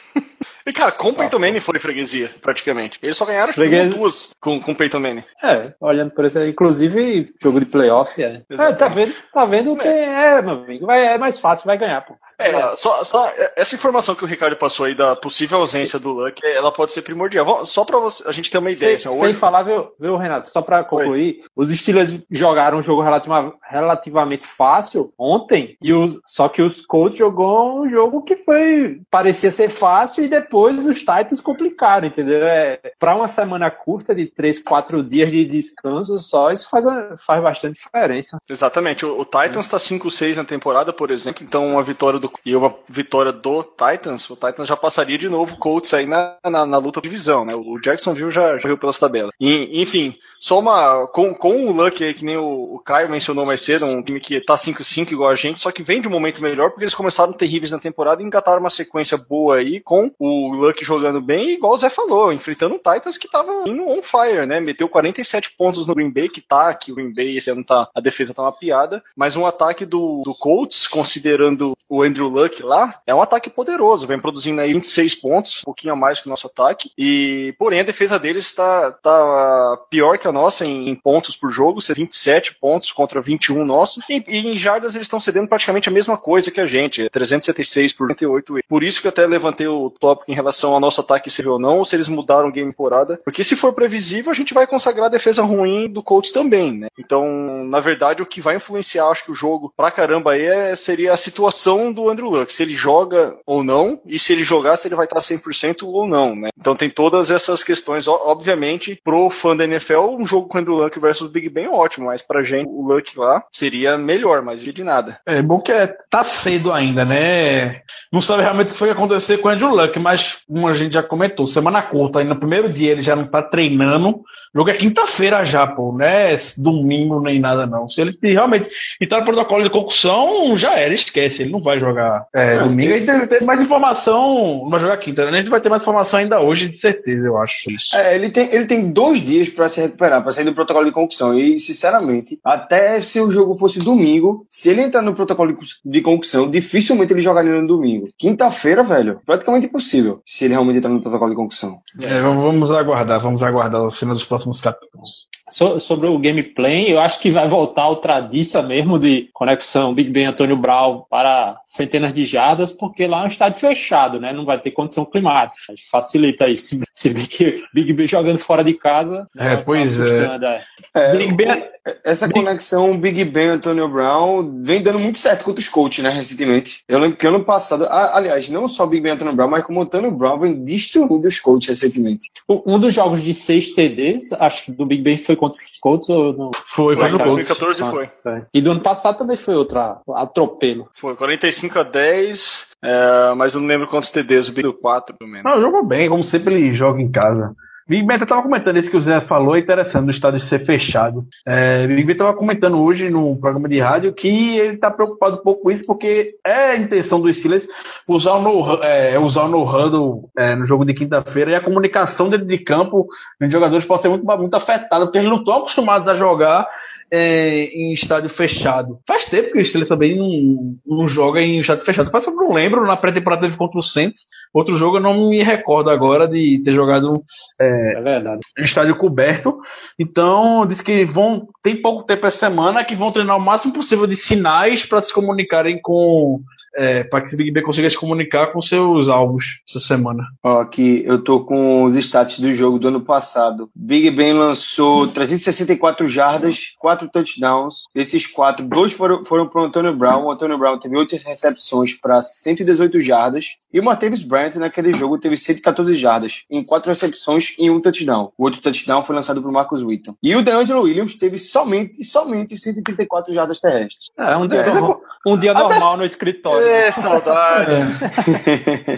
[0.66, 2.98] E, cara, com o Peyton Manning foi freguesia, praticamente.
[3.02, 3.98] Eles só ganharam Freguesia.
[3.98, 5.24] duas com, com o Peyton Manning.
[5.44, 8.42] É, olhando por isso, inclusive jogo de playoff, é.
[8.50, 10.86] É, tá vendo, tá vendo que é, meu amigo.
[10.86, 12.16] Vai, é mais fácil, vai ganhar, pô.
[12.38, 16.42] É, só, só essa informação que o Ricardo passou aí da possível ausência do Luck,
[16.46, 17.66] ela pode ser primordial.
[17.66, 18.98] Só você, a gente ter uma ideia.
[18.98, 22.82] Sem, assim, sem hoje- falar, viu, viu, Renato, só pra concluir, os Steelers jogaram um
[22.82, 28.36] jogo relativa- relativamente fácil ontem, e os, só que os Colts jogou um jogo que
[28.36, 32.44] foi, parecia ser fácil, e depois os Titans complicaram, entendeu?
[32.44, 36.86] É, pra uma semana curta de 3, 4 dias de descanso só, isso faz,
[37.26, 38.38] faz bastante diferença.
[38.50, 39.06] Exatamente.
[39.06, 42.74] O, o Titans tá 5-6 na temporada, por exemplo, então uma vitória do e uma
[42.90, 46.78] vitória do Titans, o Titans já passaria de novo o Colts aí na, na, na
[46.78, 47.54] luta de divisão, né?
[47.56, 49.32] O Jacksonville já correu pelas tabelas.
[49.40, 51.08] E, enfim, só uma.
[51.08, 54.20] Com, com o Luck aí, que nem o, o Caio mencionou mais cedo, um time
[54.20, 56.96] que tá 5-5 igual a gente, só que vem de um momento melhor, porque eles
[56.96, 61.52] começaram terríveis na temporada e engataram uma sequência boa aí, com o Luck jogando bem,
[61.52, 64.60] igual o Zé falou, enfrentando o Titans que tava indo on fire, né?
[64.60, 67.90] Meteu 47 pontos no Green Bay, que tá, que o Green Bay esse ano tá.
[67.94, 72.62] A defesa tá uma piada, mas um ataque do, do Colts, considerando o Andrew Luck
[72.62, 76.28] lá, é um ataque poderoso, vem produzindo aí 26 pontos, um pouquinho a mais que
[76.28, 80.90] o nosso ataque, e porém a defesa deles tá, tá pior que a nossa em,
[80.90, 85.06] em pontos por jogo, ser 27 pontos contra 21 nosso, e, e em jardas eles
[85.06, 88.64] estão cedendo praticamente a mesma coisa que a gente, é 376 por 98.
[88.68, 91.60] Por isso que eu até levantei o tópico em relação ao nosso ataque ser ou
[91.60, 95.06] não, ou se eles mudaram game temporada, porque se for previsível, a gente vai consagrar
[95.06, 96.88] a defesa ruim do Colts também, né?
[96.98, 100.76] Então, na verdade, o que vai influenciar, acho que o jogo pra caramba aí é,
[100.76, 104.78] seria a situação do Andrew Luck, se ele joga ou não, e se ele jogar,
[104.78, 106.50] se ele vai estar 100% ou não, né?
[106.58, 110.76] Então tem todas essas questões, obviamente, pro fã da NFL, um jogo com o Andrew
[110.76, 114.64] Luck versus Big Ben é ótimo, mas pra gente, o Luck lá seria melhor, mas
[114.64, 115.20] de nada.
[115.26, 117.82] É bom que é, tá cedo ainda, né?
[118.12, 120.94] Não sabe realmente o que foi acontecer com o Andrew Luck, mas como a gente
[120.94, 124.22] já comentou, semana curta, aí no primeiro dia ele já não tá treinando.
[124.56, 127.90] Jogo é quinta-feira já, pô, não é domingo nem nada não.
[127.90, 128.70] Se ele realmente
[129.02, 131.93] entrar no protocolo de concussão, já era, esquece, ele não vai jogar
[132.34, 132.94] é, domingo.
[132.94, 135.38] Aí tem, tem mais informação, vai jogar quinta, né?
[135.38, 137.96] A gente vai ter mais informação ainda hoje, de certeza, eu acho isso.
[137.96, 140.92] É, ele tem, ele tem dois dias pra se recuperar, pra sair do protocolo de
[140.92, 141.38] concussão.
[141.38, 145.82] E, sinceramente, até se o jogo fosse domingo, se ele entrar no protocolo de cus-
[145.84, 148.08] de concussão, dificilmente ele jogaria no domingo.
[148.18, 151.80] Quinta-feira, velho, praticamente impossível, se ele realmente entrar no protocolo de concussão.
[152.02, 155.28] É, vamos vamos aguardar, vamos aguardar o final dos próximos capítulos.
[155.50, 160.10] So- sobre o gameplay, eu acho que vai voltar o tradiça mesmo de conexão Big
[160.10, 164.32] Ben Antônio Brown para centenas de jardas, porque lá é um estádio fechado, né?
[164.32, 165.62] Não vai ter condição climática.
[165.92, 166.80] Facilita isso.
[166.94, 169.28] Se bem que Big Ben jogando fora de casa.
[169.38, 170.08] É, né, pois tá é.
[170.08, 170.64] custando, é.
[170.94, 171.66] É, Big Ben,
[172.04, 176.84] Essa conexão Big Ben Antonio Brown vem dando muito certo contra os coaches, né, recentemente.
[176.88, 180.12] Eu lembro que ano passado, aliás, não só Big Ben Antonio Brown, mas como Antonio
[180.12, 182.30] Brown vem destruindo os coaches recentemente.
[182.48, 186.10] Um dos jogos de seis TDs, acho que do Big Ben foi contra os Colts
[186.10, 186.52] ou não?
[186.76, 187.48] foi, foi Foi, no cara, Colts.
[187.48, 188.34] 2014 foi.
[188.34, 188.46] É.
[188.54, 190.90] E do ano passado também foi outra atropelo.
[191.00, 195.30] Foi 45 a 10, é, mas eu não lembro quantos TDs, o Big 4, pelo
[195.30, 195.52] menos.
[195.52, 197.56] Não, jogou bem, como sempre ele joga em casa.
[197.88, 200.66] Big Ben eu tava comentando isso que o Zé falou, é interessante do estádio ser
[200.66, 201.26] fechado.
[201.46, 205.44] É, Big Ben tava comentando hoje no programa de rádio que ele tá preocupado um
[205.44, 207.68] pouco com isso, porque é a intenção dos Steelers
[208.08, 211.64] usar o no, é, usar o no huddle é, no jogo de quinta-feira e a
[211.64, 213.08] comunicação dentro de campo
[213.40, 216.68] dos jogadores pode ser muito, muito afetada, porque eles não estão acostumados a jogar
[217.12, 219.00] é, em estádio fechado.
[219.08, 222.10] Faz tempo que o Steelers também não, não joga em estádio fechado.
[222.10, 225.30] Faz que eu não lembro, na pré-temporada dele contra o Saints, Outro jogo eu não
[225.30, 227.24] me recordo agora de ter jogado
[227.60, 228.42] É verdade.
[228.58, 229.58] em estádio coberto.
[229.98, 234.06] Então, diz que vão tem pouco tempo essa semana que vão treinar o máximo possível
[234.06, 236.42] de sinais para se comunicarem com
[236.76, 240.24] é, para que o Big Ben consiga se comunicar com seus alvos essa semana.
[240.44, 243.70] Ó, aqui eu tô com os stats do jogo do ano passado.
[243.76, 247.84] Big Ben lançou 364 jardas, 4 touchdowns.
[247.96, 250.26] Desses quatro, dois foram, foram pro Antônio Brown.
[250.26, 253.46] O Antônio Brown teve 8 recepções para 118 jardas.
[253.72, 258.32] E o Martavis Bryant naquele jogo teve 114 jardas, em 4 recepções e um touchdown.
[258.38, 260.16] O outro touchdown foi lançado pro Marcus Wheaton.
[260.22, 264.12] E o DeAngelo Williams teve somente, somente 134 jardas terrestres.
[264.18, 264.66] É, um dia, É.
[264.74, 266.66] normal, um dia normal no escritório.
[266.68, 267.72] É, saudade.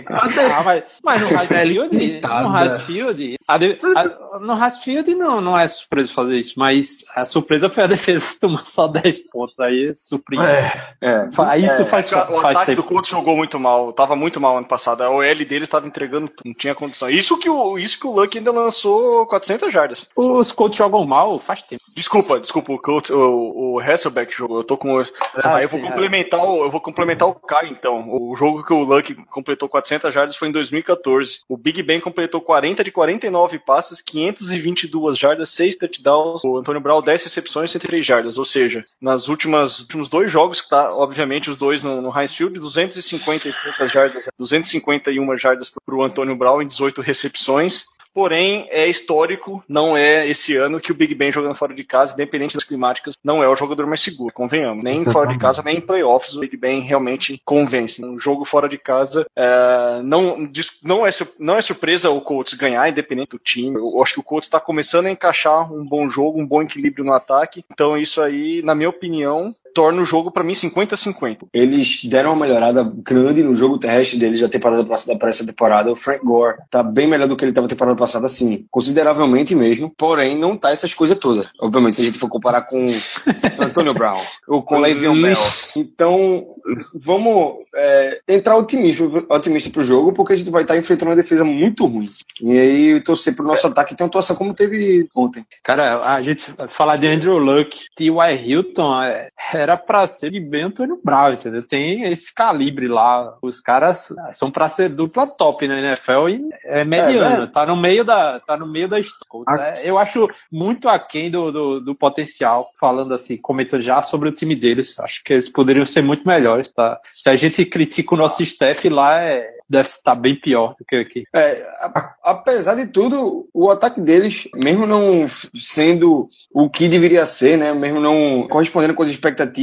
[0.07, 5.67] Ah, mas, mas no Hasfield, no Hasfield, a de- a- no Hasfield não, não é
[5.67, 9.59] surpresa fazer isso, mas a surpresa foi a defesa tomar só 10 pontos.
[9.59, 10.45] Aí surpreende.
[10.45, 11.57] É, É.
[11.59, 12.81] Isso faz, O faz ataque tempo.
[12.81, 15.01] do Colts jogou muito mal, tava muito mal ano passado.
[15.01, 17.09] A OL deles estava entregando, não tinha condição.
[17.09, 20.09] Isso que o, isso que o Luck ainda lançou 400 jardas.
[20.15, 21.81] Os Colts jogam mal faz tempo.
[21.95, 24.57] Desculpa, desculpa, o Colts, o, o Hasselbeck jogou.
[24.57, 25.01] Eu tô com.
[25.35, 25.89] Ah, eu vou sim, é.
[25.89, 28.07] complementar, o, eu vou complementar o Caio então.
[28.09, 31.39] O jogo que o Luck completou 400 jardas foi em 2014.
[31.49, 36.43] O Big Ben completou 40 de 49 passes, 522 jardas, 6 touchdowns.
[36.45, 38.37] O Antônio Brown 10 recepções, 103 jardas.
[38.37, 42.35] Ou seja, nas últimas últimos dois jogos que tá, obviamente os dois no, no Heinz
[42.35, 47.85] Field, 250 e poucas jardas, 251 jardas pro Antônio Brown em 18 recepções.
[48.15, 52.13] Porém, é histórico, não é esse ano que o Big Ben jogando fora de casa,
[52.13, 54.81] independente das climáticas, não é o jogador mais seguro, convenhamos.
[54.81, 58.03] Nem fora de casa, nem em playoffs, o Big Ben realmente convence.
[58.05, 60.49] Um jogo fora de casa é, não,
[60.81, 63.75] não, é, não é surpresa o Colts ganhar, independente do time.
[63.75, 67.03] Eu acho que o Colts está começando a encaixar um bom jogo, um bom equilíbrio
[67.03, 67.65] no ataque.
[67.69, 71.47] Então, isso aí, na minha opinião, torna o jogo para mim 50-50.
[71.53, 75.91] Eles deram uma melhorada grande no jogo terrestre deles da temporada passada para essa temporada.
[75.91, 78.65] O Frank Gore tá bem melhor do que ele estava na temporada passada, sim.
[78.71, 79.93] Consideravelmente mesmo.
[79.97, 81.47] Porém, não tá essas coisas todas.
[81.59, 82.85] Obviamente, se a gente for comparar com
[83.59, 85.37] Antônio Brown ou com Le'Veon Bell.
[85.75, 86.45] Então,
[86.93, 91.43] vamos é, entrar otimista, otimista pro jogo, porque a gente vai estar enfrentando uma defesa
[91.43, 92.09] muito ruim.
[92.41, 95.45] E aí, torcer pro nosso ataque ter uma atuação como teve ontem.
[95.61, 98.35] Cara, a gente falar de Andrew Luck, T.Y.
[98.45, 99.27] Hilton, é,
[99.65, 101.61] era pra ser de bem Antônio Brown, entendeu?
[101.67, 103.35] Tem esse calibre lá.
[103.41, 107.43] Os caras são pra ser dupla top na NFL e é mediano.
[107.43, 109.45] É, tá no meio da, tá no meio da história.
[109.77, 114.31] É, eu acho muito aquém do, do, do potencial, falando assim, comentando já sobre o
[114.31, 114.99] time deles.
[114.99, 116.99] Acho que eles poderiam ser muito melhores, tá?
[117.11, 120.95] Se a gente critica o nosso staff lá, é, deve estar bem pior do que
[120.95, 121.23] aqui.
[121.33, 125.25] É, a- apesar de tudo, o ataque deles, mesmo não
[125.55, 129.54] sendo o que deveria ser, né, mesmo não correspondendo com as expectativas,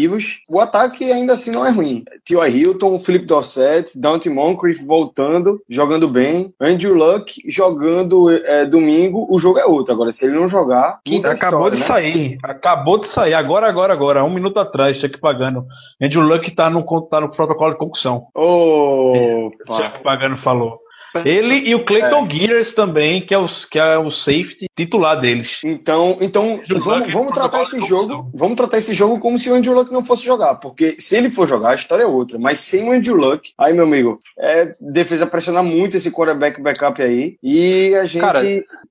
[0.48, 2.04] o ataque ainda assim não é ruim.
[2.24, 2.48] T.Y.
[2.48, 9.58] Hilton, Philip Dorsett, Dante Moncrief voltando, jogando bem, Andrew Luck jogando é, domingo, o jogo
[9.58, 9.92] é outro.
[9.92, 11.86] Agora, se ele não jogar, acabou história, de né?
[11.86, 12.38] sair.
[12.42, 13.34] Acabou de sair.
[13.34, 14.24] Agora, agora, agora.
[14.24, 15.64] Um minuto atrás, cheque pagando.
[16.00, 18.26] Andrew Luck tá no, tá no protocolo de concussão.
[18.34, 19.76] Opa.
[19.76, 20.81] Cheque pagando falou.
[21.24, 25.60] Ele e o Clayton Gears também, que é, o, que é o safety titular deles.
[25.64, 29.74] Então, então vamos, vamos tratar esse jogo, vamos tratar esse jogo como se o Andrew
[29.74, 32.38] Luck não fosse jogar, porque se ele for jogar, a história é outra.
[32.38, 37.02] Mas sem o Andrew Luck, aí meu amigo, é defesa pressionar muito esse quarterback backup
[37.02, 38.42] aí e a gente Cara,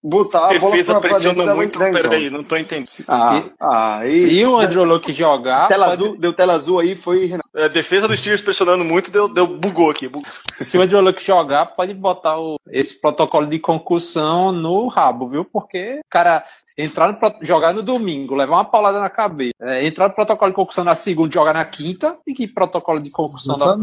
[0.03, 2.87] botar a bola Defesa pra dentro pressiona da muito, peraí, não tô entendendo.
[3.07, 6.95] Ah, ah, aí Se o Andrew Luck jogar, tela pode- azul, deu tela azul aí,
[6.95, 7.49] foi Renato.
[7.55, 10.07] A defesa dos Steelers pressionando muito, deu, deu bugou aqui.
[10.07, 10.27] bugou.
[10.59, 15.45] se o Andrew Luck jogar, pode botar o- esse protocolo de concussão no rabo, viu?
[15.45, 16.43] Porque, cara,
[16.77, 20.55] entrar no, jogar no domingo, levar uma paulada na cabeça, é, entrar no protocolo de
[20.55, 23.75] concussão na segunda, jogar na quinta, e que protocolo de concussão da.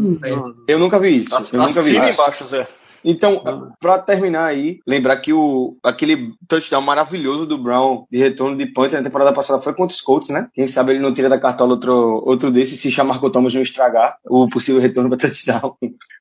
[0.67, 1.33] Eu nunca vi isso.
[1.53, 2.21] Eu nunca vi Acima e isso.
[2.21, 2.67] embaixo, Zé.
[3.03, 3.41] Então,
[3.79, 8.93] pra terminar aí, lembrar que o, aquele touchdown maravilhoso do Brown de retorno de punch
[8.93, 10.49] na temporada passada foi contra os Colts, né?
[10.53, 13.61] Quem sabe ele não tira da cartola outro, outro desse se chamar Marco Thomas não
[13.61, 15.75] estragar o possível retorno para touchdown,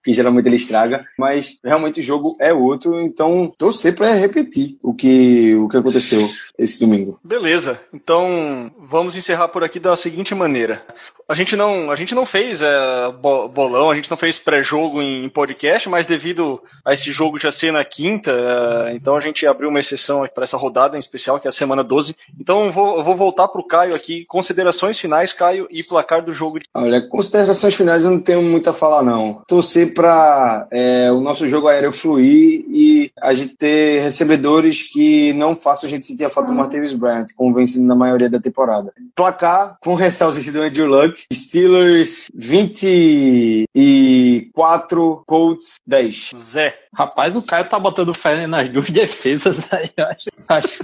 [0.08, 1.04] que geralmente ele estraga.
[1.18, 6.26] Mas realmente o jogo é outro, então torcer pra repetir o que, o que aconteceu
[6.58, 7.18] esse domingo.
[7.22, 7.78] Beleza.
[7.92, 10.82] Então, vamos encerrar por aqui da seguinte maneira.
[11.28, 15.02] A gente não, a gente não fez é, bo- bolão, a gente não fez pré-jogo
[15.02, 19.46] em podcast, mas devido a esse jogo já ser na quinta, é, então a gente
[19.46, 22.16] abriu uma exceção para essa rodada em especial, que é a semana 12.
[22.40, 24.24] Então eu vou, eu vou voltar pro Caio aqui.
[24.26, 26.60] Considerações finais, Caio, e placar do jogo.
[26.72, 29.42] Olha, considerações finais eu não tenho muito a falar, não.
[29.46, 35.56] Torcer para é, o nosso jogo aéreo fluir e a gente ter recebedores que não
[35.56, 38.38] façam a gente sentir a falta do Martavis Bryant, como vem sendo na maioria da
[38.38, 38.92] temporada.
[39.16, 46.30] Placar, com ressalvas em cima do Andrew Luck, Steelers 24, Colts 10.
[46.36, 46.78] Zé.
[46.94, 49.90] Rapaz, o Caio tá botando fé nas duas defesas aí.
[49.96, 50.78] Eu acho, acho,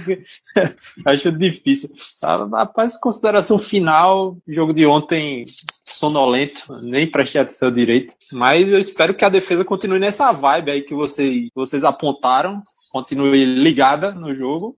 [1.05, 1.89] acho difícil.
[2.21, 5.45] Ah, Rapaz, consideração final, jogo de ontem
[5.85, 8.15] sonolento, nem prestei atenção direito.
[8.33, 13.45] Mas eu espero que a defesa continue nessa vibe aí que vocês, vocês apontaram, continue
[13.45, 14.75] ligada no jogo.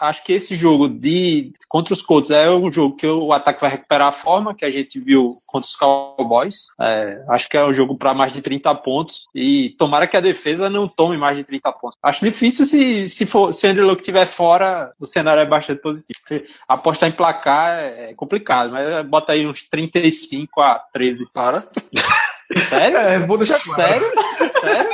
[0.00, 3.70] Acho que esse jogo de contra os Colts é um jogo que o ataque vai
[3.70, 6.68] recuperar a forma que a gente viu contra os Cowboys.
[6.80, 10.20] É, acho que é um jogo para mais de 30 pontos e tomara que a
[10.20, 11.98] defesa não tome mais de 30 pontos.
[12.02, 15.80] Acho difícil se, se, for, se o Andrew Luck estiver fora, o cenário é bastante
[15.80, 16.18] positivo.
[16.26, 21.30] Se apostar em placar é complicado, mas bota aí uns 35 a 13.
[21.32, 21.64] Para.
[22.68, 22.96] Sério?
[22.98, 23.80] É, vou deixar claro.
[23.80, 24.12] Sério?
[24.60, 24.90] Sério?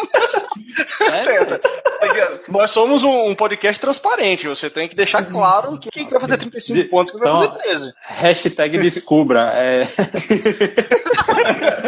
[0.89, 1.47] Sério?
[1.47, 1.61] Tenta.
[2.49, 4.47] Nós somos um, um podcast transparente.
[4.47, 7.51] Você tem que deixar claro que quem vai fazer 35 pontos e quem vai Então-
[7.51, 7.93] fazer 13.
[8.03, 9.51] Hashtag descubra.
[9.55, 9.87] É,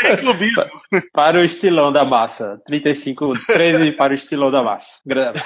[0.00, 0.64] Tem clubismo.
[1.12, 2.60] para o estilão da massa.
[2.66, 4.86] 35, 13 para o estilão da massa.
[5.06, 5.40] Grande.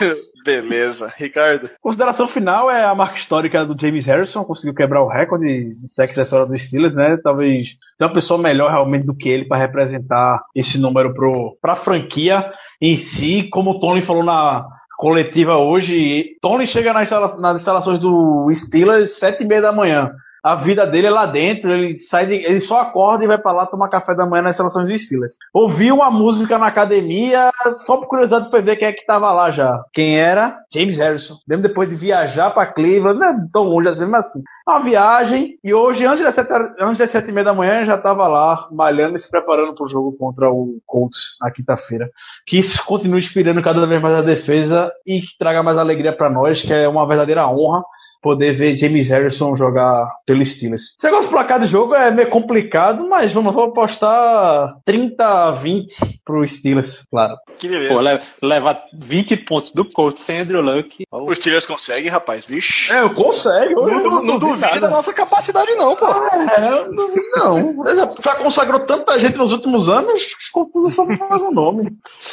[0.45, 1.13] Beleza.
[1.17, 1.71] Ricardo.
[1.83, 6.05] Consideração final é a marca histórica do James Harrison, conseguiu quebrar o recorde de da
[6.05, 7.17] história dos Steelers, né?
[7.23, 7.69] Talvez
[7.99, 12.51] tenha uma pessoa melhor realmente do que ele para representar esse número pro, pra franquia
[12.81, 14.67] em si, como o Tony falou na
[14.99, 16.37] coletiva hoje.
[16.41, 20.11] Tony chega nas, instala- nas instalações do Steelers sete e meia da manhã.
[20.45, 23.51] A vida dele é lá dentro, ele sai de- ele só acorda e vai pra
[23.51, 25.39] lá tomar café da manhã nas instalações do Steelers.
[25.55, 27.51] Ouviu uma música na academia,
[27.87, 29.83] só por curiosidade foi ver quem é que tava lá já.
[29.95, 30.55] Quem era?
[30.71, 31.37] James Harrison.
[31.49, 34.43] Mesmo depois de viajar pra Cleveland, não é tão longe assim, mesmo assim.
[34.69, 37.97] Uma viagem, e hoje, antes das sete, antes das sete e meia da manhã, já
[37.97, 42.11] tava lá, malhando e se preparando pro jogo contra o Colts na quinta-feira.
[42.47, 46.29] Que isso continue inspirando cada vez mais a defesa e que traga mais alegria pra
[46.29, 47.83] nós, que é uma verdadeira honra
[48.25, 50.95] poder ver James Harrison jogar pelo Steelers.
[50.97, 56.23] Esse negócio placar do jogo é meio complicado, mas vamos, vamos apostar 30 a 20
[56.25, 57.37] pro Steelers, claro.
[57.59, 57.93] Que beleza.
[57.93, 61.05] Pô, leva, leva 20 pontos do Colts sem Andrew Luck.
[61.13, 62.47] Os Steelers conseguem, rapaz.
[62.47, 62.91] Vixe.
[62.91, 63.87] É, eu consigo.
[63.87, 66.07] Não, não, não duvide da nossa capacidade, não, pô.
[66.07, 67.85] É, eu não, não.
[68.23, 71.91] Já- consagrou tanta gente nos últimos anos, os Colts só mais um nome.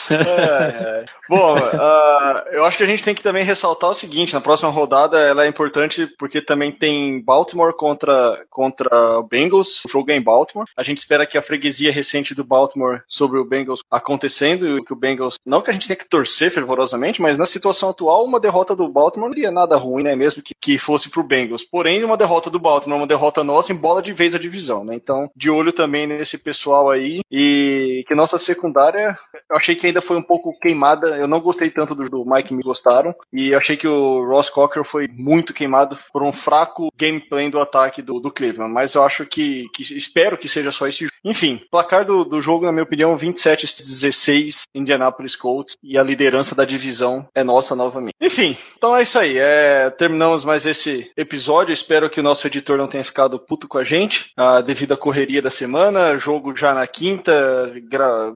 [0.09, 1.05] É, é.
[1.29, 4.69] Bom, ah, eu acho que a gente tem que também ressaltar o seguinte: na próxima
[4.69, 5.80] rodada ela é importante
[6.17, 8.89] porque também tem Baltimore contra, contra
[9.29, 9.83] Bengals.
[9.85, 10.67] O jogo é em Baltimore.
[10.75, 14.93] A gente espera que a freguesia recente do Baltimore sobre o Bengals acontecendo e que
[14.93, 15.35] o Bengals.
[15.45, 18.89] Não que a gente tenha que torcer fervorosamente, mas na situação atual, uma derrota do
[18.89, 20.15] Baltimore não seria nada ruim, né?
[20.15, 21.63] Mesmo que, que fosse pro Bengals.
[21.63, 24.95] Porém, uma derrota do Baltimore, uma derrota nossa, em bola de vez a divisão, né?
[24.95, 27.21] Então, de olho também nesse pessoal aí.
[27.31, 29.17] E que nossa secundária
[29.49, 31.17] eu achei que ainda foi um pouco queimada.
[31.17, 33.13] Eu não gostei tanto do, do Mike me gostaram.
[33.31, 35.70] E eu achei que o Ross Cocker foi muito queimado
[36.11, 38.73] por um fraco gameplay do ataque do, do Cleveland.
[38.73, 41.11] Mas eu acho que, que espero que seja só esse jogo.
[41.23, 45.75] Enfim, placar do, do jogo, na minha opinião, 27 a 16 Indianapolis Colts.
[45.83, 48.15] E a liderança da divisão é nossa novamente.
[48.21, 49.37] Enfim, então é isso aí.
[49.37, 51.73] É, terminamos mais esse episódio.
[51.73, 54.97] Espero que o nosso editor não tenha ficado puto com a gente, ah, devido à
[54.97, 56.17] correria da semana.
[56.17, 57.71] Jogo já na quinta,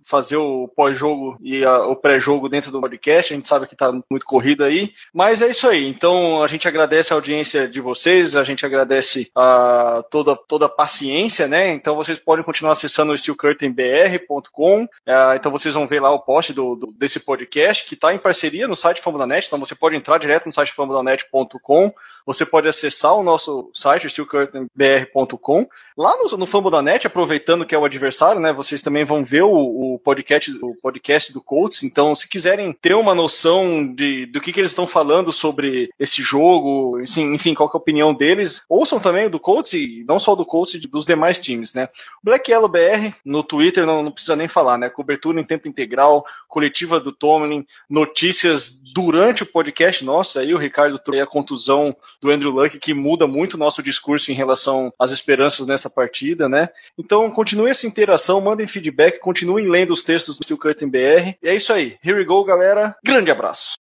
[0.04, 3.34] fazer o pós-jogo e a- o pré-jogo dentro do podcast.
[3.34, 4.92] A gente sabe que tá muito corrido aí.
[5.14, 5.88] Mas é isso aí.
[5.88, 10.70] Então a gente agradece a audiência de vocês, a gente agradece a toda, toda a
[10.70, 11.74] paciência, né?
[11.74, 14.88] Então vocês podem continuar acessando o steelcurtainbr.com.
[15.08, 18.18] Ah, então vocês vão ver lá o post do, do- desse podcast, que está em
[18.18, 19.48] parceria no site Fambonanet.
[19.48, 21.94] Então você pode entrar direto no site fambonanet.com.
[22.26, 25.68] Você pode acessar o nosso site, steelcurtainbr.com.
[25.98, 28.52] Lá no, no Fumble da Net, aproveitando que é o adversário, né?
[28.52, 31.84] Vocês também vão ver o, o podcast, o podcast do Colts.
[31.84, 36.22] Então, se quiserem ter uma noção de, do que, que eles estão falando sobre esse
[36.22, 40.36] jogo, assim, enfim, qual é a opinião deles, ouçam também do Colts e não só
[40.36, 41.90] do Colts, dos demais times, né?
[42.24, 44.90] Black Yellow BR no Twitter não, não precisa nem falar, né?
[44.90, 50.98] Cobertura em tempo integral, coletiva do Tomlin, notícias durante o podcast nosso, aí o Ricardo
[50.98, 55.12] trouxe a contusão do Andrew Luck, que muda muito o nosso discurso em relação às
[55.12, 56.70] esperanças nessa partida, né?
[56.98, 61.36] Então, continue essa interação, mandem feedback, continuem lendo os textos do Steel Curtain BR.
[61.44, 61.98] E é isso aí.
[62.02, 62.96] Here we go, galera.
[63.04, 63.74] Grande abraço.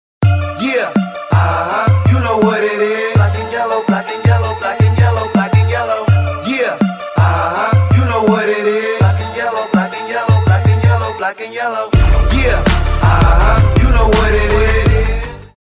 [0.61, 0.93] Yeah,
[1.33, 3.14] uh-huh, you know what it is.
[3.65, 4.24] Yellow, black and